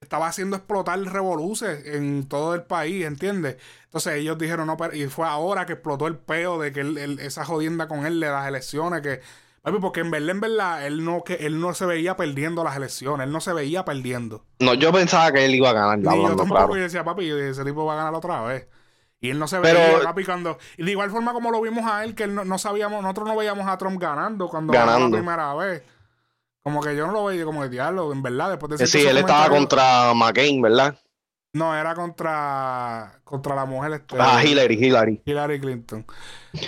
estaba 0.00 0.28
haciendo 0.28 0.56
explotar 0.56 0.98
revoluces 1.00 1.86
en 1.86 2.26
todo 2.28 2.54
el 2.54 2.62
país, 2.62 3.04
¿entiendes? 3.04 3.58
Entonces 3.84 4.14
ellos 4.14 4.38
dijeron, 4.38 4.66
no, 4.66 4.76
y 4.92 5.06
fue 5.06 5.26
ahora 5.26 5.66
que 5.66 5.74
explotó 5.74 6.06
el 6.06 6.16
peo 6.16 6.58
de 6.58 6.72
que 6.72 7.18
esa 7.20 7.44
jodienda 7.44 7.86
con 7.86 8.06
él 8.06 8.18
de 8.18 8.28
las 8.28 8.48
elecciones, 8.48 9.02
que 9.02 9.20
porque 9.62 10.00
en 10.00 10.10
verdad, 10.10 10.30
en 10.30 10.40
verdad, 10.40 10.86
él 10.86 11.04
no, 11.04 11.22
que 11.22 11.34
él 11.34 11.60
no 11.60 11.74
se 11.74 11.86
veía 11.86 12.16
perdiendo 12.16 12.64
las 12.64 12.76
elecciones, 12.76 13.26
él 13.26 13.32
no 13.32 13.40
se 13.40 13.52
veía 13.52 13.84
perdiendo. 13.84 14.44
No, 14.58 14.74
yo 14.74 14.92
pensaba 14.92 15.30
que 15.32 15.44
él 15.44 15.54
iba 15.54 15.70
a 15.70 15.72
ganar. 15.72 15.98
Y 15.98 16.22
yo 16.22 16.36
tampoco 16.36 16.74
decía, 16.74 17.04
papi, 17.04 17.30
ese 17.30 17.64
tipo 17.64 17.84
va 17.84 17.94
a 17.94 17.96
ganar 17.96 18.14
otra 18.14 18.42
vez. 18.42 18.68
Y 19.20 19.30
él 19.30 19.38
no 19.38 19.46
se 19.46 19.58
veía, 19.58 20.00
papi, 20.02 20.24
cuando... 20.24 20.56
Y 20.78 20.84
de 20.84 20.92
igual 20.92 21.10
forma 21.10 21.34
como 21.34 21.50
lo 21.50 21.60
vimos 21.60 21.84
a 21.84 22.04
él, 22.04 22.14
que 22.14 22.24
él 22.24 22.34
no, 22.34 22.58
sabíamos, 22.58 23.02
nosotros 23.02 23.28
no 23.28 23.36
veíamos 23.36 23.68
a 23.68 23.76
Trump 23.76 24.00
ganando 24.00 24.48
cuando 24.48 24.72
ganó 24.72 24.98
la 24.98 25.10
primera 25.10 25.54
vez. 25.54 25.82
Como 26.62 26.82
que 26.82 26.96
yo 26.96 27.06
no 27.06 27.12
lo 27.12 27.24
veía 27.26 27.44
como 27.44 27.64
el 27.64 27.70
diablo, 27.70 28.12
en 28.12 28.22
verdad, 28.22 28.50
después 28.50 28.78
de 28.78 28.86
Sí, 28.86 29.06
él 29.06 29.18
estaba 29.18 29.48
contra 29.48 30.14
McCain, 30.14 30.60
¿verdad? 30.62 30.96
No, 31.52 31.76
era 31.76 31.94
contra, 31.94 33.20
contra 33.24 33.56
la 33.56 33.64
mujer. 33.64 33.92
Este, 33.94 34.16
ah, 34.18 34.42
Hillary, 34.44 34.74
Hillary. 34.74 35.22
Hillary 35.24 35.60
Clinton. 35.60 36.06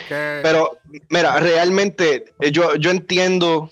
Pero, 0.08 0.78
mira, 1.08 1.38
realmente 1.38 2.34
eh, 2.40 2.50
yo, 2.50 2.74
yo 2.74 2.90
entiendo, 2.90 3.70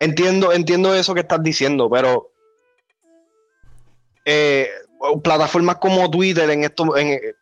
entiendo, 0.00 0.52
entiendo 0.52 0.94
eso 0.94 1.14
que 1.14 1.20
estás 1.20 1.42
diciendo, 1.42 1.88
pero 1.88 2.32
eh, 4.24 4.68
plataformas 5.22 5.76
como 5.76 6.10
Twitter 6.10 6.50
en 6.50 6.64
esto, 6.64 6.96
en, 6.96 7.08
eh, 7.08 7.34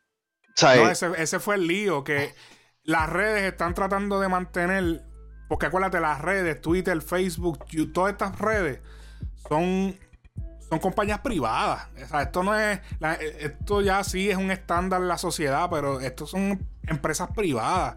No, 0.62 0.90
ese, 0.90 1.10
ese 1.16 1.40
fue 1.40 1.54
el 1.54 1.66
lío, 1.66 2.04
que 2.04 2.34
las 2.82 3.08
redes 3.08 3.44
están 3.50 3.72
tratando 3.72 4.20
de 4.20 4.28
mantener, 4.28 5.02
porque 5.48 5.66
acuérdate, 5.66 6.00
las 6.00 6.20
redes, 6.20 6.60
Twitter, 6.60 7.00
Facebook, 7.00 7.64
YouTube, 7.70 7.94
todas 7.94 8.12
estas 8.12 8.38
redes 8.38 8.80
son 9.48 9.98
son 10.68 10.78
compañías 10.78 11.20
privadas. 11.20 11.88
O 12.02 12.08
sea, 12.08 12.22
esto 12.22 12.42
no 12.42 12.58
es. 12.58 12.80
esto 13.40 13.80
ya 13.80 14.02
sí 14.04 14.30
es 14.30 14.36
un 14.36 14.50
estándar 14.50 15.00
en 15.00 15.08
la 15.08 15.18
sociedad, 15.18 15.68
pero 15.70 16.00
estos 16.00 16.30
son 16.30 16.66
empresas 16.86 17.30
privadas. 17.34 17.96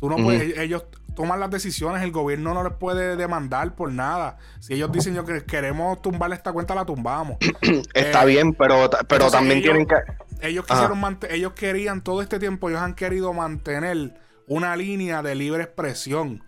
Tú 0.00 0.08
no 0.08 0.16
puedes, 0.16 0.58
ellos 0.58 0.84
toman 1.14 1.38
las 1.38 1.50
decisiones, 1.50 2.02
el 2.02 2.10
gobierno 2.10 2.54
no 2.54 2.64
les 2.64 2.72
puede 2.72 3.16
demandar 3.16 3.74
por 3.74 3.92
nada. 3.92 4.38
Si 4.60 4.74
ellos 4.74 4.90
dicen 4.90 5.14
yo 5.14 5.24
que 5.24 5.44
queremos 5.44 6.02
tumbar 6.02 6.32
esta 6.32 6.52
cuenta, 6.52 6.74
la 6.74 6.84
tumbamos. 6.84 7.36
Está 7.94 8.22
eh, 8.24 8.26
bien, 8.26 8.54
pero, 8.54 8.90
pero 9.08 9.30
también 9.30 9.62
tienen 9.62 9.86
que. 9.86 9.94
Ellos 10.40 10.64
quisieron 10.66 11.18
ellos 11.30 11.52
querían 11.52 12.02
todo 12.02 12.20
este 12.20 12.40
tiempo, 12.40 12.68
ellos 12.68 12.80
han 12.80 12.94
querido 12.94 13.32
mantener 13.32 14.14
una 14.48 14.74
línea 14.74 15.22
de 15.22 15.36
libre 15.36 15.62
expresión 15.62 16.42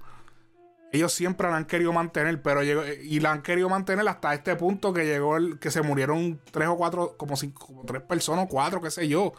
ellos 0.94 1.12
siempre 1.12 1.48
la 1.50 1.57
han 1.57 1.64
querido 1.64 1.92
mantener, 1.92 2.40
pero 2.40 2.62
llegó, 2.62 2.83
y 2.87 3.18
la 3.20 3.33
han 3.33 3.42
querido 3.42 3.68
mantener 3.68 4.07
hasta 4.09 4.33
este 4.33 4.54
punto 4.54 4.92
que 4.92 5.04
llegó 5.04 5.37
el 5.37 5.59
que 5.59 5.70
se 5.70 5.83
murieron 5.83 6.40
tres 6.52 6.68
o 6.68 6.76
cuatro, 6.76 7.16
como 7.16 7.37
cinco, 7.37 7.66
como 7.66 7.85
tres 7.85 8.02
personas, 8.02 8.46
cuatro, 8.48 8.80
qué 8.80 8.90
sé 8.90 9.09
yo. 9.09 9.33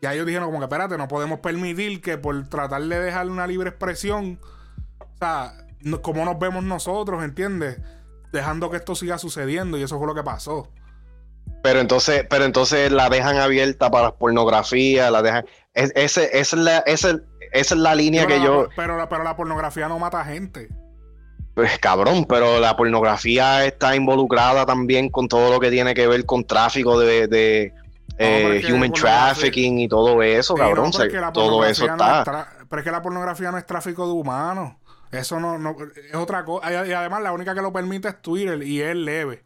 Ya 0.00 0.14
ellos 0.14 0.26
dijeron 0.26 0.48
como 0.48 0.60
que 0.60 0.64
espérate, 0.64 0.96
no 0.96 1.08
podemos 1.08 1.40
permitir 1.40 2.00
que 2.00 2.16
por 2.16 2.48
tratar 2.48 2.82
de 2.82 3.00
dejar 3.00 3.28
una 3.28 3.46
libre 3.46 3.70
expresión, 3.70 4.40
o 4.98 5.18
sea, 5.18 5.66
como 6.00 6.24
nos 6.24 6.38
vemos 6.38 6.64
nosotros, 6.64 7.22
¿entiendes? 7.22 7.78
Dejando 8.32 8.70
que 8.70 8.78
esto 8.78 8.94
siga 8.94 9.18
sucediendo 9.18 9.76
y 9.76 9.82
eso 9.82 9.98
fue 9.98 10.06
lo 10.06 10.14
que 10.14 10.22
pasó. 10.22 10.70
Pero 11.62 11.80
entonces, 11.80 12.24
pero 12.30 12.44
entonces 12.44 12.90
la 12.92 13.10
dejan 13.10 13.36
abierta 13.36 13.90
para 13.90 14.14
pornografía, 14.14 15.10
la 15.10 15.22
dejan. 15.22 15.44
ese, 15.74 16.38
esa, 16.38 16.80
es 16.86 17.04
la, 17.04 17.22
esa, 17.52 17.74
es 17.74 17.80
la 17.80 17.94
línea 17.94 18.26
que 18.26 18.40
yo. 18.40 18.68
Pero, 18.76 19.08
pero 19.08 19.24
la 19.24 19.36
pornografía 19.36 19.88
no 19.88 19.98
mata 19.98 20.24
gente. 20.24 20.68
Pues 21.54 21.76
cabrón, 21.80 22.24
pero 22.24 22.60
la 22.60 22.76
pornografía 22.76 23.64
está 23.64 23.96
involucrada 23.96 24.64
también 24.64 25.08
con 25.08 25.26
todo 25.26 25.50
lo 25.52 25.58
que 25.58 25.70
tiene 25.70 25.92
que 25.92 26.06
ver 26.06 26.24
con 26.24 26.44
tráfico 26.44 27.00
de, 27.00 27.72
eh, 28.16 28.62
human 28.72 28.92
trafficking 28.92 29.80
y 29.80 29.88
todo 29.88 30.22
eso, 30.22 30.54
cabrón. 30.54 30.92
todo 31.32 31.64
eso 31.64 31.86
está. 31.86 32.48
pero 32.68 32.80
es 32.80 32.84
que 32.84 32.92
la 32.92 33.02
pornografía 33.02 33.50
no 33.50 33.58
es 33.58 33.66
tráfico 33.66 34.06
de 34.06 34.12
humanos. 34.12 34.74
Eso 35.10 35.40
no, 35.40 35.58
no 35.58 35.74
es 35.96 36.14
otra 36.14 36.44
cosa. 36.44 36.86
Y 36.86 36.92
además 36.92 37.22
la 37.22 37.32
única 37.32 37.56
que 37.56 37.62
lo 37.62 37.72
permite 37.72 38.06
es 38.06 38.22
Twitter 38.22 38.62
y 38.62 38.80
es 38.80 38.94
leve. 38.94 39.42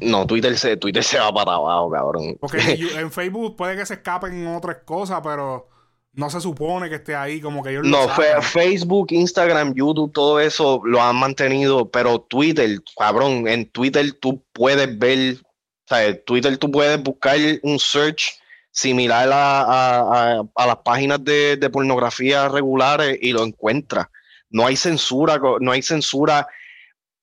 No, 0.00 0.26
Twitter 0.26 0.56
se, 0.56 0.76
Twitter 0.76 1.02
se 1.02 1.18
va 1.18 1.32
para 1.32 1.54
abajo, 1.54 1.90
cabrón. 1.90 2.36
Porque 2.40 2.58
en 2.96 3.10
Facebook 3.10 3.56
puede 3.56 3.76
que 3.76 3.84
se 3.84 3.94
escapen 3.94 4.46
otras 4.46 4.78
cosas, 4.84 5.20
pero 5.24 5.68
no 6.12 6.30
se 6.30 6.40
supone 6.40 6.88
que 6.88 6.96
esté 6.96 7.14
ahí, 7.14 7.40
como 7.40 7.62
que 7.62 7.70
ellos 7.70 7.84
No, 7.84 8.08
Facebook, 8.42 9.08
Instagram, 9.10 9.74
YouTube, 9.74 10.12
todo 10.12 10.40
eso 10.40 10.80
lo 10.84 11.02
han 11.02 11.16
mantenido, 11.16 11.88
pero 11.88 12.20
Twitter, 12.20 12.80
cabrón, 12.96 13.46
en 13.46 13.70
Twitter 13.70 14.12
tú 14.12 14.42
puedes 14.52 14.98
ver, 14.98 15.36
o 15.36 15.88
sea, 15.88 16.24
Twitter 16.24 16.56
tú 16.58 16.70
puedes 16.70 17.00
buscar 17.02 17.38
un 17.62 17.78
search 17.78 18.40
similar 18.70 19.28
a, 19.32 20.42
las 20.56 20.76
páginas 20.84 21.22
de, 21.24 21.70
pornografía 21.72 22.48
regulares 22.48 23.18
y 23.20 23.32
lo 23.32 23.44
encuentras. 23.44 24.06
No 24.50 24.66
hay 24.66 24.76
censura, 24.76 25.40
no 25.60 25.72
hay 25.72 25.82
censura. 25.82 26.46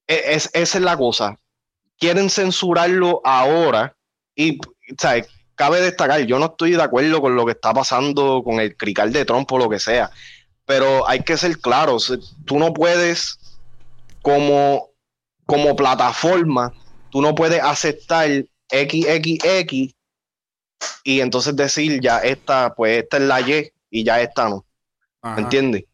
E, 0.07 0.35
es, 0.35 0.49
esa 0.53 0.77
es 0.77 0.83
la 0.83 0.97
cosa. 0.97 1.39
Quieren 1.97 2.29
censurarlo 2.29 3.21
ahora 3.23 3.95
y, 4.35 4.59
¿sabes? 4.97 5.27
Cabe 5.55 5.81
destacar, 5.81 6.21
yo 6.21 6.37
no 6.39 6.47
estoy 6.47 6.71
de 6.71 6.83
acuerdo 6.83 7.21
con 7.21 7.35
lo 7.35 7.45
que 7.45 7.53
está 7.53 7.73
pasando 7.73 8.43
con 8.43 8.59
el 8.59 8.75
crical 8.75 9.11
de 9.11 9.25
Trump 9.25 9.51
o 9.51 9.57
lo 9.57 9.69
que 9.69 9.79
sea, 9.79 10.11
pero 10.65 11.07
hay 11.07 11.21
que 11.21 11.37
ser 11.37 11.57
claros, 11.59 12.13
tú 12.45 12.59
no 12.59 12.73
puedes 12.73 13.39
como, 14.21 14.89
como 15.45 15.75
plataforma, 15.75 16.73
tú 17.09 17.21
no 17.21 17.35
puedes 17.35 17.61
aceptar 17.61 18.27
XXX 18.69 19.95
y 21.03 21.21
entonces 21.21 21.55
decir 21.55 22.01
ya 22.01 22.19
esta, 22.19 22.73
pues 22.75 23.03
esta 23.03 23.17
es 23.17 23.23
la 23.23 23.41
Y 23.41 23.71
y 23.89 24.03
ya 24.03 24.21
esta 24.21 24.49
no. 24.49 24.65
¿Me 25.23 25.41
entiendes? 25.41 25.85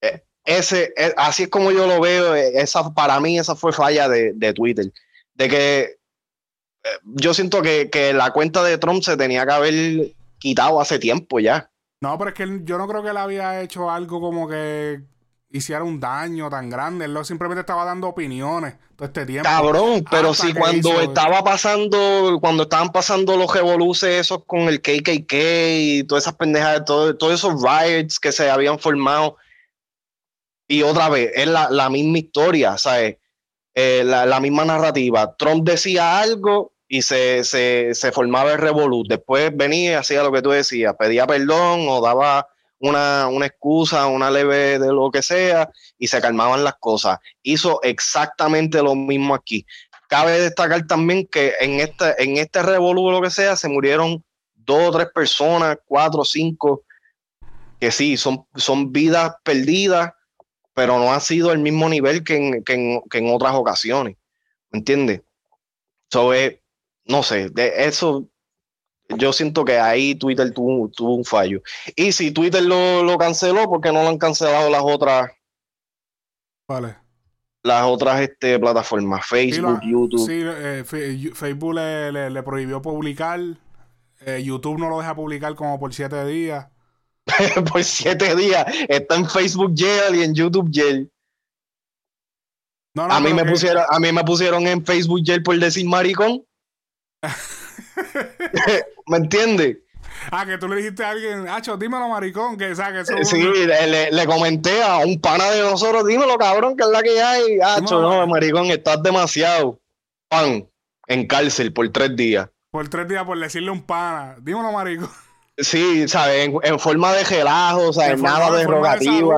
E, 0.00 0.22
ese, 0.44 0.92
e, 0.96 1.14
así 1.16 1.44
es 1.44 1.48
como 1.48 1.72
yo 1.72 1.86
lo 1.86 2.00
veo, 2.00 2.36
e, 2.36 2.60
esa, 2.60 2.92
para 2.92 3.18
mí 3.20 3.38
esa 3.38 3.56
fue 3.56 3.72
falla 3.72 4.08
de, 4.08 4.32
de 4.34 4.52
Twitter, 4.52 4.92
de 5.34 5.48
que 5.48 5.96
yo 7.04 7.34
siento 7.34 7.62
que, 7.62 7.90
que 7.90 8.12
la 8.12 8.30
cuenta 8.30 8.62
de 8.62 8.78
Trump 8.78 9.02
se 9.02 9.16
tenía 9.16 9.46
que 9.46 9.52
haber 9.52 10.12
quitado 10.38 10.80
hace 10.80 10.98
tiempo 10.98 11.40
ya. 11.40 11.70
No, 12.00 12.18
pero 12.18 12.30
es 12.30 12.34
que 12.34 12.60
yo 12.64 12.78
no 12.78 12.88
creo 12.88 13.02
que 13.02 13.10
él 13.10 13.16
había 13.16 13.60
hecho 13.60 13.90
algo 13.90 14.20
como 14.20 14.48
que 14.48 15.02
hiciera 15.52 15.84
un 15.84 16.00
daño 16.00 16.50
tan 16.50 16.68
grande. 16.70 17.04
Él 17.04 17.16
simplemente 17.24 17.60
estaba 17.60 17.84
dando 17.84 18.08
opiniones 18.08 18.74
todo 18.96 19.06
este 19.06 19.26
tiempo. 19.26 19.48
Cabrón, 19.48 20.04
pero 20.10 20.34
si 20.34 20.52
cuando 20.52 21.00
estaba 21.00 21.44
pasando, 21.44 22.38
cuando 22.40 22.64
estaban 22.64 22.90
pasando 22.90 23.36
los 23.36 23.54
revoluces 23.54 24.20
esos 24.20 24.44
con 24.44 24.62
el 24.62 24.80
KKK 24.80 25.32
y 25.32 26.04
todas 26.04 26.24
esas 26.24 26.34
pendejas, 26.34 26.84
todo, 26.84 27.16
todos 27.16 27.34
esos 27.34 27.62
riots 27.62 28.18
que 28.18 28.32
se 28.32 28.50
habían 28.50 28.78
formado. 28.78 29.36
Y 30.68 30.82
otra 30.82 31.08
vez, 31.08 31.30
es 31.34 31.46
la, 31.46 31.90
misma 31.90 32.18
historia, 32.18 32.78
¿sabes? 32.78 33.18
Eh, 33.74 34.02
la, 34.04 34.40
misma 34.40 34.64
narrativa. 34.64 35.36
Trump 35.36 35.64
decía 35.64 36.18
algo 36.18 36.71
y 36.92 37.00
se, 37.00 37.42
se 37.42 38.12
formaba 38.12 38.52
el 38.52 38.58
revolut. 38.58 39.08
Después 39.08 39.50
venía 39.56 39.92
y 39.92 39.94
hacía 39.94 40.22
lo 40.22 40.30
que 40.30 40.42
tú 40.42 40.50
decías, 40.50 40.94
pedía 40.98 41.26
perdón 41.26 41.86
o 41.88 42.02
daba 42.02 42.46
una, 42.80 43.28
una, 43.28 43.46
excusa, 43.46 44.08
una 44.08 44.30
leve 44.30 44.78
de 44.78 44.92
lo 44.92 45.10
que 45.10 45.22
sea, 45.22 45.70
y 45.98 46.08
se 46.08 46.20
calmaban 46.20 46.64
las 46.64 46.74
cosas. 46.74 47.18
Hizo 47.42 47.80
exactamente 47.82 48.82
lo 48.82 48.94
mismo 48.94 49.34
aquí. 49.34 49.64
Cabe 50.06 50.38
destacar 50.38 50.86
también 50.86 51.26
que 51.26 51.54
en 51.60 51.80
este, 51.80 52.22
en 52.22 52.36
este 52.36 52.62
revolú, 52.62 53.10
lo 53.10 53.22
que 53.22 53.30
sea, 53.30 53.56
se 53.56 53.70
murieron 53.70 54.22
dos 54.54 54.88
o 54.88 54.92
tres 54.92 55.08
personas, 55.14 55.78
cuatro 55.86 56.20
o 56.20 56.26
cinco, 56.26 56.82
que 57.80 57.90
sí, 57.90 58.18
son, 58.18 58.44
son 58.54 58.92
vidas 58.92 59.32
perdidas, 59.42 60.12
pero 60.74 60.98
no 60.98 61.14
ha 61.14 61.20
sido 61.20 61.52
el 61.52 61.58
mismo 61.60 61.88
nivel 61.88 62.22
que 62.22 62.36
en, 62.36 62.62
que 62.64 62.74
en, 62.74 63.02
que 63.10 63.16
en 63.16 63.34
otras 63.34 63.54
ocasiones. 63.54 64.18
¿Me 64.70 64.80
entiendes? 64.80 65.22
So, 66.10 66.34
eh, 66.34 66.61
no 67.06 67.22
sé, 67.22 67.48
de 67.50 67.86
eso 67.86 68.28
yo 69.18 69.32
siento 69.32 69.64
que 69.64 69.78
ahí 69.78 70.14
Twitter 70.14 70.52
tuvo, 70.52 71.14
un 71.14 71.24
fallo. 71.24 71.62
Y 71.96 72.12
si 72.12 72.30
Twitter 72.30 72.62
lo, 72.62 73.16
canceló, 73.18 73.68
¿por 73.68 73.80
qué 73.80 73.92
no 73.92 74.02
lo 74.02 74.08
han 74.08 74.18
cancelado 74.18 74.70
las 74.70 74.82
otras? 74.82 75.30
Vale. 76.68 76.96
Las 77.62 77.84
otras 77.84 78.20
este, 78.20 78.58
plataformas, 78.58 79.26
Facebook, 79.26 79.80
YouTube. 79.82 80.26
Sí, 80.26 80.40
eh, 80.42 80.84
Facebook 81.34 81.74
le, 81.74 82.42
prohibió 82.42 82.82
publicar. 82.82 83.40
Eh, 84.24 84.42
YouTube 84.42 84.78
no 84.78 84.88
lo 84.88 84.98
deja 84.98 85.14
publicar 85.14 85.54
como 85.54 85.78
por 85.78 85.92
siete 85.94 86.24
días. 86.24 86.66
por 87.72 87.84
siete 87.84 88.34
días. 88.34 88.64
Está 88.88 89.16
en 89.16 89.28
Facebook 89.28 89.74
jail 89.76 90.16
y 90.16 90.22
en 90.22 90.34
YouTube 90.34 90.70
jail. 90.72 91.10
a, 92.96 93.20
mí 93.20 93.32
me 93.32 93.44
pusieron, 93.44 93.84
a 93.88 93.98
mí 94.00 94.10
me 94.10 94.24
pusieron 94.24 94.66
en 94.66 94.84
Facebook 94.84 95.22
jail 95.24 95.42
por 95.42 95.58
decir 95.58 95.86
maricón. 95.86 96.44
¿Me 99.06 99.16
entiendes? 99.16 99.78
Ah, 100.30 100.46
que 100.46 100.58
tú 100.58 100.68
le 100.68 100.76
dijiste 100.76 101.04
a 101.04 101.10
alguien, 101.10 101.48
Hacho, 101.48 101.76
dímelo, 101.76 102.08
maricón, 102.08 102.56
que 102.56 102.74
saque 102.74 103.00
eso. 103.00 103.14
Sí, 103.22 103.42
le, 103.42 104.26
comenté 104.26 104.82
a 104.82 104.98
un 104.98 105.20
pana 105.20 105.50
de 105.50 105.62
nosotros, 105.62 106.06
dímelo, 106.06 106.36
cabrón, 106.38 106.76
que 106.76 106.84
es 106.84 106.90
la 106.90 107.02
que 107.02 107.20
hay. 107.20 107.58
Hacho, 107.60 108.00
no, 108.00 108.26
maricón, 108.26 108.66
estás 108.66 109.02
demasiado. 109.02 109.80
Pan, 110.28 110.68
en 111.08 111.26
cárcel 111.26 111.72
por 111.72 111.88
tres 111.90 112.14
días. 112.16 112.48
Por 112.70 112.88
tres 112.88 113.08
días 113.08 113.24
por 113.24 113.38
decirle 113.38 113.70
un 113.70 113.82
pana. 113.82 114.36
Dímelo, 114.40 114.72
maricón. 114.72 115.10
Sí, 115.58 116.08
¿sabes? 116.08 116.50
En, 116.62 116.78
forma 116.78 117.12
de 117.12 117.24
relajo, 117.24 117.92
¿sabes? 117.92 118.20
Nada 118.20 118.50
de 118.56 118.64
rogativa. 118.64 119.36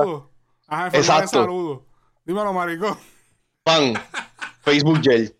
Ajá, 0.67 0.85
en 0.85 0.91
forma 0.91 0.97
Exacto. 0.97 1.39
de 1.39 1.45
saludo. 1.45 1.85
Dímelo, 2.23 2.53
maricón. 2.53 2.97
Pan, 3.63 3.93
Facebook 4.61 5.01
Gel. 5.01 5.34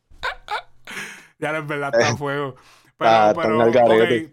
Ya 1.46 1.58
es 1.58 1.68
verdad, 1.68 1.92
está 1.94 2.14
a 2.14 2.18
fuego. 2.18 2.56
Pero, 2.98 3.34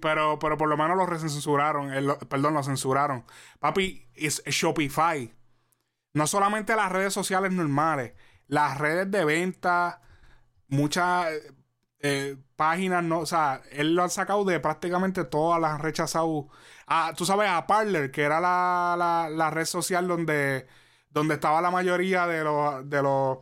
pero, 0.01 0.39
pero, 0.39 0.57
por 0.57 0.69
lo 0.69 0.77
menos 0.77 0.97
lo 0.97 1.19
censuraron. 1.19 1.91
perdón, 2.29 2.55
lo 2.55 2.63
censuraron. 2.63 3.25
Papi, 3.59 4.07
es 4.15 4.43
Shopify. 4.47 5.33
No 6.15 6.27
solamente 6.27 6.77
las 6.77 6.93
redes 6.93 7.13
sociales 7.13 7.53
normales, 7.53 8.13
las 8.47 8.79
redes 8.79 9.11
de 9.11 9.25
venta, 9.25 10.01
muchas 10.69 11.29
eh, 12.01 12.37
páginas, 12.57 13.03
no, 13.03 13.21
o 13.21 13.27
sea, 13.27 13.63
él 13.73 13.95
lo 13.95 14.05
ha 14.05 14.09
sacado 14.09 14.45
de 14.45 14.61
prácticamente 14.61 15.25
todas 15.25 15.61
las 15.61 15.81
rechazado. 15.81 16.49
Ah, 16.87 17.13
tú 17.17 17.25
sabes, 17.25 17.49
a 17.51 17.67
Parler, 17.67 18.11
que 18.11 18.23
era 18.23 18.41
la, 18.41 19.29
la, 19.31 19.51
red 19.51 19.65
social 19.65 20.07
donde, 20.07 20.69
donde 21.11 21.35
estaba 21.35 21.61
la 21.63 21.71
mayoría 21.71 22.27
de 22.27 22.45
los, 22.45 22.89
de 22.89 23.03
los 23.03 23.39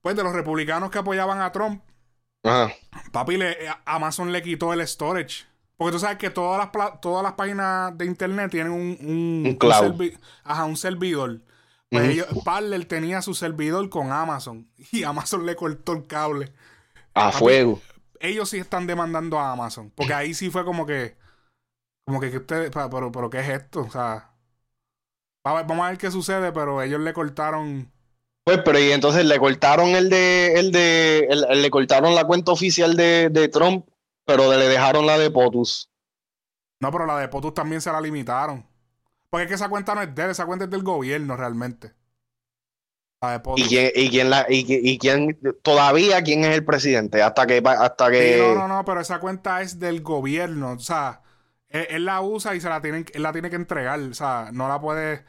pues 0.00 0.16
de 0.16 0.24
los 0.24 0.32
republicanos 0.32 0.90
que 0.90 0.98
apoyaban 0.98 1.40
a 1.40 1.52
Trump 1.52 1.82
Papi, 2.42 3.36
le, 3.36 3.50
eh, 3.52 3.70
Amazon 3.84 4.32
le 4.32 4.42
quitó 4.42 4.72
el 4.72 4.86
storage. 4.86 5.46
Porque 5.76 5.92
tú 5.92 5.98
sabes 5.98 6.18
que 6.18 6.30
todas 6.30 6.70
las, 6.74 7.00
todas 7.00 7.22
las 7.22 7.32
páginas 7.32 7.96
de 7.96 8.06
internet 8.06 8.50
tienen 8.50 8.72
un, 8.72 8.96
un, 9.00 9.58
ajá, 10.44 10.64
un 10.64 10.76
servidor. 10.76 11.40
Pues 11.88 12.24
Parler 12.44 12.84
tenía 12.86 13.20
su 13.20 13.34
servidor 13.34 13.90
con 13.90 14.12
Amazon 14.12 14.66
y 14.92 15.02
Amazon 15.02 15.44
le 15.44 15.56
cortó 15.56 15.92
el 15.92 16.06
cable. 16.06 16.52
A 17.14 17.32
fuego. 17.32 17.80
Ellos 18.20 18.48
sí 18.48 18.58
están 18.58 18.86
demandando 18.86 19.38
a 19.38 19.52
Amazon. 19.52 19.90
Porque 19.94 20.14
ahí 20.14 20.34
sí 20.34 20.50
fue 20.50 20.64
como 20.64 20.86
que. 20.86 21.16
Como 22.06 22.20
que, 22.20 22.28
ustedes. 22.36 22.70
Pero, 22.70 23.12
pero, 23.12 23.28
¿qué 23.28 23.40
es 23.40 23.48
esto? 23.48 23.80
O 23.80 23.90
sea. 23.90 24.30
Vamos 25.44 25.84
a 25.84 25.88
ver 25.88 25.98
qué 25.98 26.10
sucede, 26.10 26.52
pero 26.52 26.80
ellos 26.80 27.00
le 27.00 27.12
cortaron 27.12 27.92
pues, 28.44 28.60
pero 28.64 28.78
y 28.78 28.90
entonces 28.90 29.24
le 29.24 29.38
cortaron 29.38 29.90
el 29.90 30.10
de, 30.10 30.54
el 30.54 30.72
de, 30.72 31.28
le 31.54 31.70
cortaron 31.70 32.14
la 32.14 32.24
cuenta 32.24 32.52
oficial 32.52 32.96
de, 32.96 33.28
de, 33.30 33.48
Trump, 33.48 33.86
pero 34.24 34.50
le 34.50 34.68
dejaron 34.68 35.06
la 35.06 35.18
de 35.18 35.30
POTUS. 35.30 35.88
No, 36.80 36.90
pero 36.90 37.06
la 37.06 37.18
de 37.18 37.28
POTUS 37.28 37.54
también 37.54 37.80
se 37.80 37.92
la 37.92 38.00
limitaron. 38.00 38.66
Porque 39.30 39.44
es 39.44 39.48
que 39.48 39.54
esa 39.54 39.68
cuenta 39.68 39.94
no 39.94 40.02
es 40.02 40.14
de 40.14 40.24
él, 40.24 40.30
esa 40.30 40.46
cuenta 40.46 40.64
es 40.64 40.70
del 40.70 40.82
gobierno 40.82 41.36
realmente. 41.36 41.92
La 43.20 43.32
de 43.32 43.40
POTUS. 43.40 43.64
¿Y 43.64 43.68
quién, 43.68 43.92
y 43.94 44.10
quién 44.10 44.30
la, 44.30 44.46
y, 44.48 44.64
y, 44.68 44.98
quién, 44.98 45.38
todavía 45.62 46.22
quién 46.22 46.44
es 46.44 46.54
el 46.54 46.64
presidente? 46.64 47.22
Hasta 47.22 47.46
que, 47.46 47.62
hasta 47.64 48.10
que. 48.10 48.38
no, 48.38 48.54
no, 48.54 48.68
no, 48.68 48.84
pero 48.84 49.00
esa 49.00 49.20
cuenta 49.20 49.62
es 49.62 49.78
del 49.78 50.02
gobierno. 50.02 50.72
O 50.72 50.78
sea, 50.80 51.22
él, 51.68 52.04
la 52.04 52.20
usa 52.20 52.54
y 52.54 52.60
se 52.60 52.68
la 52.68 52.80
tienen, 52.82 53.06
él 53.14 53.22
la 53.22 53.32
tiene 53.32 53.48
que 53.48 53.56
entregar. 53.56 54.00
O 54.00 54.14
sea, 54.14 54.50
no 54.52 54.68
la 54.68 54.80
puede 54.80 55.24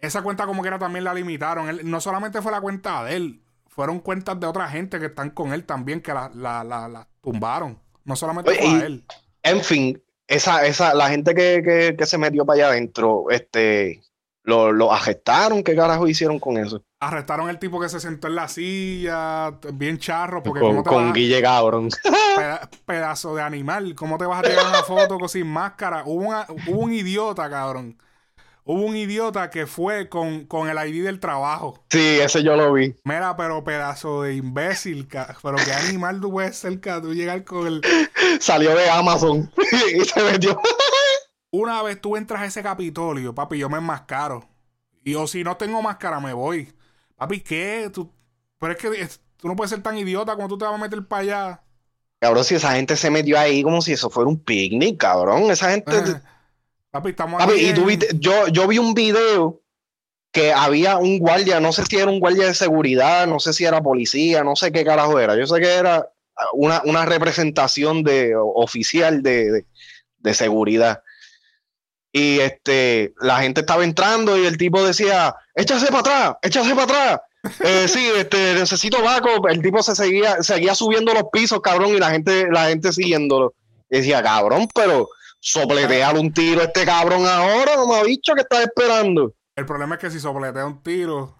esa 0.00 0.22
cuenta 0.22 0.46
como 0.46 0.62
que 0.62 0.68
era 0.68 0.78
también 0.78 1.04
la 1.04 1.14
limitaron. 1.14 1.78
no 1.84 2.00
solamente 2.00 2.42
fue 2.42 2.52
la 2.52 2.60
cuenta 2.60 3.04
de 3.04 3.16
él, 3.16 3.42
fueron 3.66 4.00
cuentas 4.00 4.38
de 4.38 4.46
otra 4.46 4.68
gente 4.68 4.98
que 4.98 5.06
están 5.06 5.30
con 5.30 5.52
él 5.52 5.64
también 5.64 6.00
que 6.00 6.12
la, 6.12 6.30
la, 6.34 7.08
tumbaron. 7.20 7.78
No 8.04 8.16
solamente 8.16 8.54
fue 8.54 8.66
a 8.66 8.86
él. 8.86 9.04
En 9.42 9.62
fin, 9.62 10.02
esa, 10.26 10.66
esa, 10.66 10.94
la 10.94 11.08
gente 11.08 11.34
que, 11.34 11.96
se 12.04 12.18
metió 12.18 12.44
para 12.44 12.56
allá 12.56 12.68
adentro, 12.68 13.26
este, 13.30 14.02
lo, 14.44 14.72
lo, 14.72 14.92
arrestaron. 14.92 15.62
¿Qué 15.62 15.76
carajo 15.76 16.08
hicieron 16.08 16.38
con 16.38 16.56
eso? 16.58 16.82
Arrestaron 17.00 17.48
el 17.48 17.58
tipo 17.58 17.80
que 17.80 17.88
se 17.88 18.00
sentó 18.00 18.28
en 18.28 18.34
la 18.34 18.48
silla, 18.48 19.58
bien 19.74 19.98
charro, 19.98 20.42
porque 20.42 20.60
con, 20.60 20.82
con 20.82 21.12
Guille 21.12 21.42
Cabrón. 21.42 21.88
pedazo 22.86 23.34
de 23.34 23.42
animal. 23.42 23.94
¿Cómo 23.94 24.16
te 24.16 24.26
vas 24.26 24.40
a 24.40 24.48
tirar 24.48 24.66
una 24.66 24.82
foto 24.82 25.28
sin 25.28 25.46
máscara? 25.46 26.02
Hubo, 26.06 26.34
hubo 26.66 26.80
un 26.80 26.92
idiota, 26.92 27.48
cabrón 27.50 27.96
Hubo 28.70 28.84
un 28.84 28.96
idiota 28.96 29.48
que 29.48 29.66
fue 29.66 30.10
con, 30.10 30.44
con, 30.44 30.68
el 30.68 30.76
ID 30.76 31.02
del 31.02 31.20
trabajo. 31.20 31.82
Sí, 31.88 32.18
ese 32.20 32.42
yo 32.42 32.54
lo 32.54 32.70
vi. 32.74 32.94
Mira, 33.04 33.34
pero 33.34 33.64
pedazo 33.64 34.24
de 34.24 34.34
imbécil. 34.34 35.08
Pero 35.08 35.56
qué 35.56 35.72
animal 35.72 36.20
tú 36.20 36.30
puedes 36.30 36.58
ser 36.58 36.78
tú 36.78 37.14
llegar 37.14 37.44
con 37.44 37.66
el. 37.66 37.80
Salió 38.40 38.76
de 38.76 38.90
Amazon 38.90 39.50
y 39.96 40.04
se 40.04 40.22
metió. 40.22 40.60
Una 41.50 41.82
vez 41.82 41.98
tú 41.98 42.14
entras 42.14 42.42
a 42.42 42.44
ese 42.44 42.62
Capitolio, 42.62 43.34
papi, 43.34 43.56
yo 43.56 43.70
me 43.70 43.78
enmascaro. 43.78 44.46
Y 45.02 45.14
o 45.14 45.26
si 45.26 45.42
no 45.42 45.56
tengo 45.56 45.80
máscara, 45.80 46.20
me 46.20 46.34
voy. 46.34 46.70
Papi, 47.16 47.40
¿qué? 47.40 47.90
Tú... 47.90 48.12
Pero 48.58 48.74
es 48.74 48.78
que 48.78 49.08
tú 49.38 49.48
no 49.48 49.56
puedes 49.56 49.70
ser 49.70 49.82
tan 49.82 49.96
idiota 49.96 50.36
como 50.36 50.46
tú 50.46 50.58
te 50.58 50.66
vas 50.66 50.74
a 50.74 50.76
meter 50.76 51.06
para 51.06 51.22
allá. 51.22 51.62
Cabrón, 52.20 52.44
si 52.44 52.56
esa 52.56 52.72
gente 52.72 52.96
se 52.96 53.08
metió 53.08 53.38
ahí 53.38 53.62
como 53.62 53.80
si 53.80 53.92
eso 53.92 54.10
fuera 54.10 54.28
un 54.28 54.38
picnic, 54.38 54.98
cabrón. 54.98 55.50
Esa 55.50 55.70
gente. 55.70 56.20
Papi, 56.90 57.10
estamos 57.10 57.42
y 57.56 57.74
tú 57.74 57.86
yo, 58.14 58.48
yo 58.48 58.66
vi 58.66 58.78
un 58.78 58.94
video 58.94 59.60
que 60.32 60.52
había 60.52 60.98
un 60.98 61.18
guardia, 61.18 61.60
no 61.60 61.72
sé 61.72 61.84
si 61.84 61.96
era 61.96 62.10
un 62.10 62.20
guardia 62.20 62.46
de 62.46 62.54
seguridad, 62.54 63.26
no 63.26 63.40
sé 63.40 63.52
si 63.52 63.64
era 63.64 63.82
policía, 63.82 64.44
no 64.44 64.56
sé 64.56 64.72
qué 64.72 64.84
carajo 64.84 65.18
era. 65.18 65.36
Yo 65.36 65.46
sé 65.46 65.60
que 65.60 65.68
era 65.68 66.10
una, 66.52 66.82
una 66.84 67.04
representación 67.04 68.02
de, 68.04 68.34
oficial 68.36 69.22
de, 69.22 69.64
de, 70.18 70.34
seguridad. 70.34 71.02
Y 72.12 72.40
este, 72.40 73.14
la 73.20 73.40
gente 73.40 73.60
estaba 73.60 73.84
entrando 73.84 74.38
y 74.38 74.46
el 74.46 74.56
tipo 74.56 74.84
decía, 74.84 75.34
échase 75.54 75.86
para 75.86 76.00
atrás, 76.00 76.36
échase 76.42 76.70
para 76.70 76.84
atrás. 76.84 77.20
Eh, 77.60 77.86
sí, 77.88 78.10
este, 78.16 78.54
necesito 78.54 79.02
vaco. 79.02 79.48
El 79.48 79.62
tipo 79.62 79.82
se 79.82 79.94
seguía, 79.94 80.42
seguía 80.42 80.74
subiendo 80.74 81.14
los 81.14 81.24
pisos, 81.32 81.60
cabrón, 81.60 81.94
y 81.94 81.98
la 81.98 82.10
gente, 82.10 82.48
la 82.50 82.68
gente 82.68 82.92
siguiéndolo. 82.92 83.54
Y 83.90 83.98
decía, 83.98 84.22
cabrón, 84.22 84.68
pero 84.74 85.08
sopletear 85.40 86.16
un 86.16 86.32
tiro 86.32 86.60
a 86.60 86.64
este 86.64 86.84
cabrón 86.84 87.26
ahora, 87.26 87.76
no 87.76 87.86
me 87.86 87.96
ha 87.96 88.04
dicho 88.04 88.34
que 88.34 88.42
está 88.42 88.62
esperando. 88.62 89.34
El 89.56 89.66
problema 89.66 89.96
es 89.96 90.00
que 90.00 90.10
si 90.10 90.20
sopletea 90.20 90.66
un 90.66 90.82
tiro, 90.82 91.34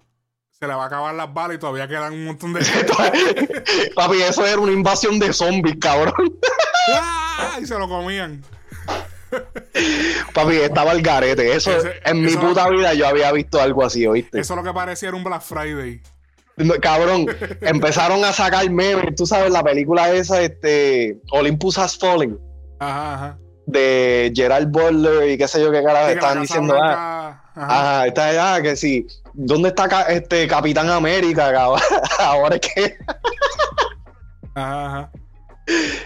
se 0.51 0.67
le 0.67 0.75
va 0.75 0.85
a 0.85 0.87
acabar 0.87 1.15
las 1.15 1.33
balas 1.33 1.57
y 1.57 1.61
todavía 1.61 1.87
quedan 1.87 2.13
un 2.13 2.25
montón 2.25 2.53
de. 2.53 2.61
Papi, 3.95 4.23
eso 4.23 4.45
era 4.45 4.59
una 4.59 4.73
invasión 4.73 5.19
de 5.19 5.33
zombies, 5.33 5.77
cabrón. 5.81 6.39
¡Ah! 6.93 7.59
Y 7.63 7.67
se 7.67 7.79
lo 7.79 7.89
comían. 7.89 8.43
Papi, 10.33 10.57
estaba 10.57 10.93
el 10.93 11.03
garete. 11.03 11.55
Eso, 11.55 11.71
en 12.05 12.23
mi 12.23 12.35
puta 12.37 12.69
vida 12.69 12.95
yo 12.95 13.07
había 13.07 13.31
visto 13.33 13.61
algo 13.61 13.85
así, 13.85 14.07
¿oíste? 14.07 14.41
Eso 14.41 14.55
es 14.55 14.57
lo 14.57 14.65
que 14.65 14.73
parecía 14.73 15.09
era 15.09 15.17
un 15.17 15.25
Black 15.25 15.43
Friday. 15.43 16.01
cabrón, 16.81 17.27
empezaron 17.61 18.25
a 18.25 18.33
sacar 18.33 18.69
memes. 18.71 19.15
Tú 19.17 19.27
sabes, 19.27 19.51
la 19.51 19.63
película 19.63 20.13
esa, 20.13 20.41
este, 20.41 21.21
Olympus 21.31 21.79
Has 21.79 21.97
Fallen. 21.99 22.39
Ajá, 22.81 23.15
ajá. 23.15 23.39
De 23.69 24.33
Gerald 24.35 24.71
Butler 24.71 25.29
y 25.29 25.37
qué 25.37 25.47
sé 25.47 25.61
yo 25.61 25.71
qué 25.71 25.83
carajo 25.83 26.09
estaban 26.09 26.41
diciendo. 26.41 26.75
Ah, 26.83 27.43
ajá, 27.55 28.07
está, 28.07 28.55
ah, 28.55 28.63
que 28.63 28.77
sí. 28.77 29.07
¿Dónde 29.35 29.69
está 29.69 30.03
este 30.09 30.49
Capitán 30.49 30.89
América, 30.89 31.53
cabrón? 31.53 31.81
Ahora 32.19 32.57
es 32.57 32.61
que. 32.63 32.97
ajá, 34.55 34.87
ajá. 34.87 35.11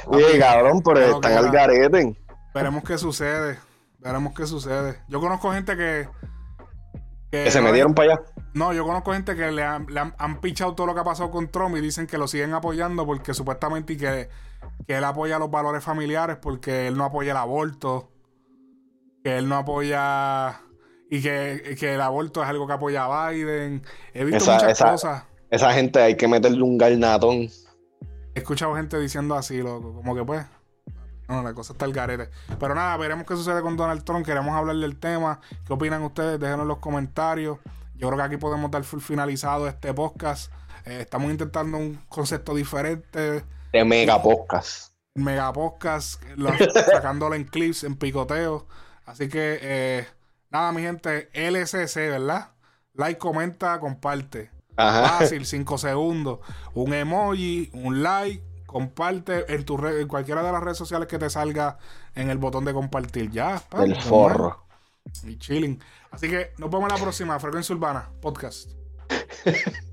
Oye, 0.07 0.41
cabrón, 0.41 0.83
pero 0.83 1.15
están 1.17 1.33
al 1.39 1.51
garete. 1.53 2.17
Veremos 2.53 2.83
qué 2.83 2.99
sucede. 2.99 3.59
Veremos 4.01 4.35
qué 4.35 4.47
sucede. 4.47 5.01
Yo 5.09 5.21
conozco 5.21 5.53
gente 5.53 5.77
que. 5.77 6.09
Que, 7.31 7.51
se 7.51 7.61
me 7.61 7.73
dieron 7.73 7.95
para 7.95 8.15
allá. 8.15 8.23
No, 8.55 8.73
yo 8.73 8.85
conozco 8.85 9.13
gente 9.13 9.35
que 9.37 9.53
le, 9.53 9.63
han, 9.63 10.41
pichado 10.43 10.75
todo 10.75 10.89
lo 10.89 10.95
que 10.95 11.01
ha 11.01 11.05
pasado 11.05 11.31
con 11.31 11.49
Trump 11.49 11.77
y 11.77 11.81
dicen 11.81 12.07
que 12.07 12.19
lo 12.19 12.29
siguen 12.29 12.53
apoyando 12.53 13.07
porque 13.07 13.33
supuestamente 13.33 13.95
y 13.95 13.97
que, 13.97 14.29
que 14.87 14.97
él 14.97 15.05
apoya 15.05 15.39
los 15.39 15.51
valores 15.51 15.83
familiares 15.83 16.37
porque 16.41 16.89
él 16.89 16.97
no 16.97 17.05
apoya 17.05 17.33
el 17.33 17.39
aborto. 17.39 18.11
Que 19.23 19.39
él 19.39 19.49
no 19.49 19.57
apoya 19.57 20.61
y 21.13 21.21
que, 21.21 21.95
el 21.95 22.01
aborto 22.01 22.43
es 22.43 22.49
algo 22.49 22.67
que 22.67 22.73
apoya 22.73 23.05
a 23.05 23.31
Biden. 23.31 23.83
He 24.15 24.25
visto 24.25 24.51
muchas 24.51 24.79
cosas. 24.79 25.25
Esa 25.51 25.71
gente 25.75 26.01
hay 26.01 26.17
que 26.17 26.27
meterle 26.27 26.63
un 26.63 26.79
garnatón. 26.79 27.51
He 28.35 28.39
escuchado 28.39 28.75
gente 28.75 28.99
diciendo 28.99 29.35
así, 29.35 29.59
loco. 29.59 29.93
Como 29.93 30.15
que 30.15 30.25
pues. 30.25 30.47
No, 31.29 31.43
la 31.43 31.53
cosa 31.53 31.75
está 31.75 31.85
el 31.85 31.93
garete. 31.93 32.31
Pero 32.59 32.75
nada, 32.75 32.97
veremos 32.97 33.27
qué 33.27 33.37
sucede 33.37 33.61
con 33.61 33.77
Donald 33.77 34.05
Trump. 34.05 34.25
Queremos 34.25 34.55
hablar 34.55 34.77
del 34.77 34.99
tema. 34.99 35.39
¿Qué 35.67 35.75
opinan 35.75 36.03
ustedes? 36.03 36.41
Déjenos 36.41 36.63
en 36.63 36.69
los 36.69 36.79
comentarios. 36.79 37.59
Yo 37.95 38.09
creo 38.09 38.19
que 38.19 38.25
aquí 38.25 38.37
podemos 38.39 38.71
dar 38.71 38.83
full 38.83 39.01
finalizado 39.01 39.69
este 39.69 39.93
podcast. 39.93 40.51
Eh, 40.87 41.03
estamos 41.03 41.31
intentando 41.31 41.77
un 41.77 42.01
concepto 42.09 42.55
diferente. 42.55 43.45
De 43.73 43.85
mega 43.85 44.23
podcast. 44.23 44.93
Mega 45.15 45.53
podcast, 45.53 46.23
sacándolo 46.93 47.35
en 47.35 47.45
clips, 47.45 47.85
en 47.85 47.97
picoteo. 47.97 48.67
Así 49.05 49.29
que 49.29 49.59
eh, 49.61 50.07
Nada, 50.53 50.71
mi 50.73 50.83
gente, 50.83 51.31
LCC, 51.33 52.11
¿verdad? 52.11 52.51
Like, 52.93 53.19
comenta, 53.19 53.81
comparte. 53.81 54.51
Fácil, 54.77 55.47
5 55.47 55.79
segundos. 55.79 56.41
Un 56.75 56.93
emoji, 56.93 57.71
un 57.73 58.03
like, 58.03 58.45
comparte 58.67 59.55
en 59.55 59.65
tu 59.65 59.79
red, 59.79 60.01
en 60.01 60.09
cualquiera 60.09 60.43
de 60.43 60.53
las 60.53 60.63
redes 60.63 60.77
sociales 60.77 61.09
que 61.09 61.19
te 61.19 61.31
salga 61.31 61.79
en 62.15 62.29
el 62.29 62.37
botón 62.37 62.67
de 62.67 62.75
compartir. 62.75 63.31
Ya, 63.31 63.63
El 63.79 63.97
forro. 63.97 64.67
Y 65.25 65.39
chilling. 65.39 65.83
Así 66.11 66.29
que 66.29 66.53
nos 66.59 66.71
vemos 66.71 66.91
en 66.91 66.97
la 66.97 67.03
próxima. 67.03 67.41
Frecuencia 67.41 67.75
Urbana, 67.75 68.11
podcast. 68.21 68.73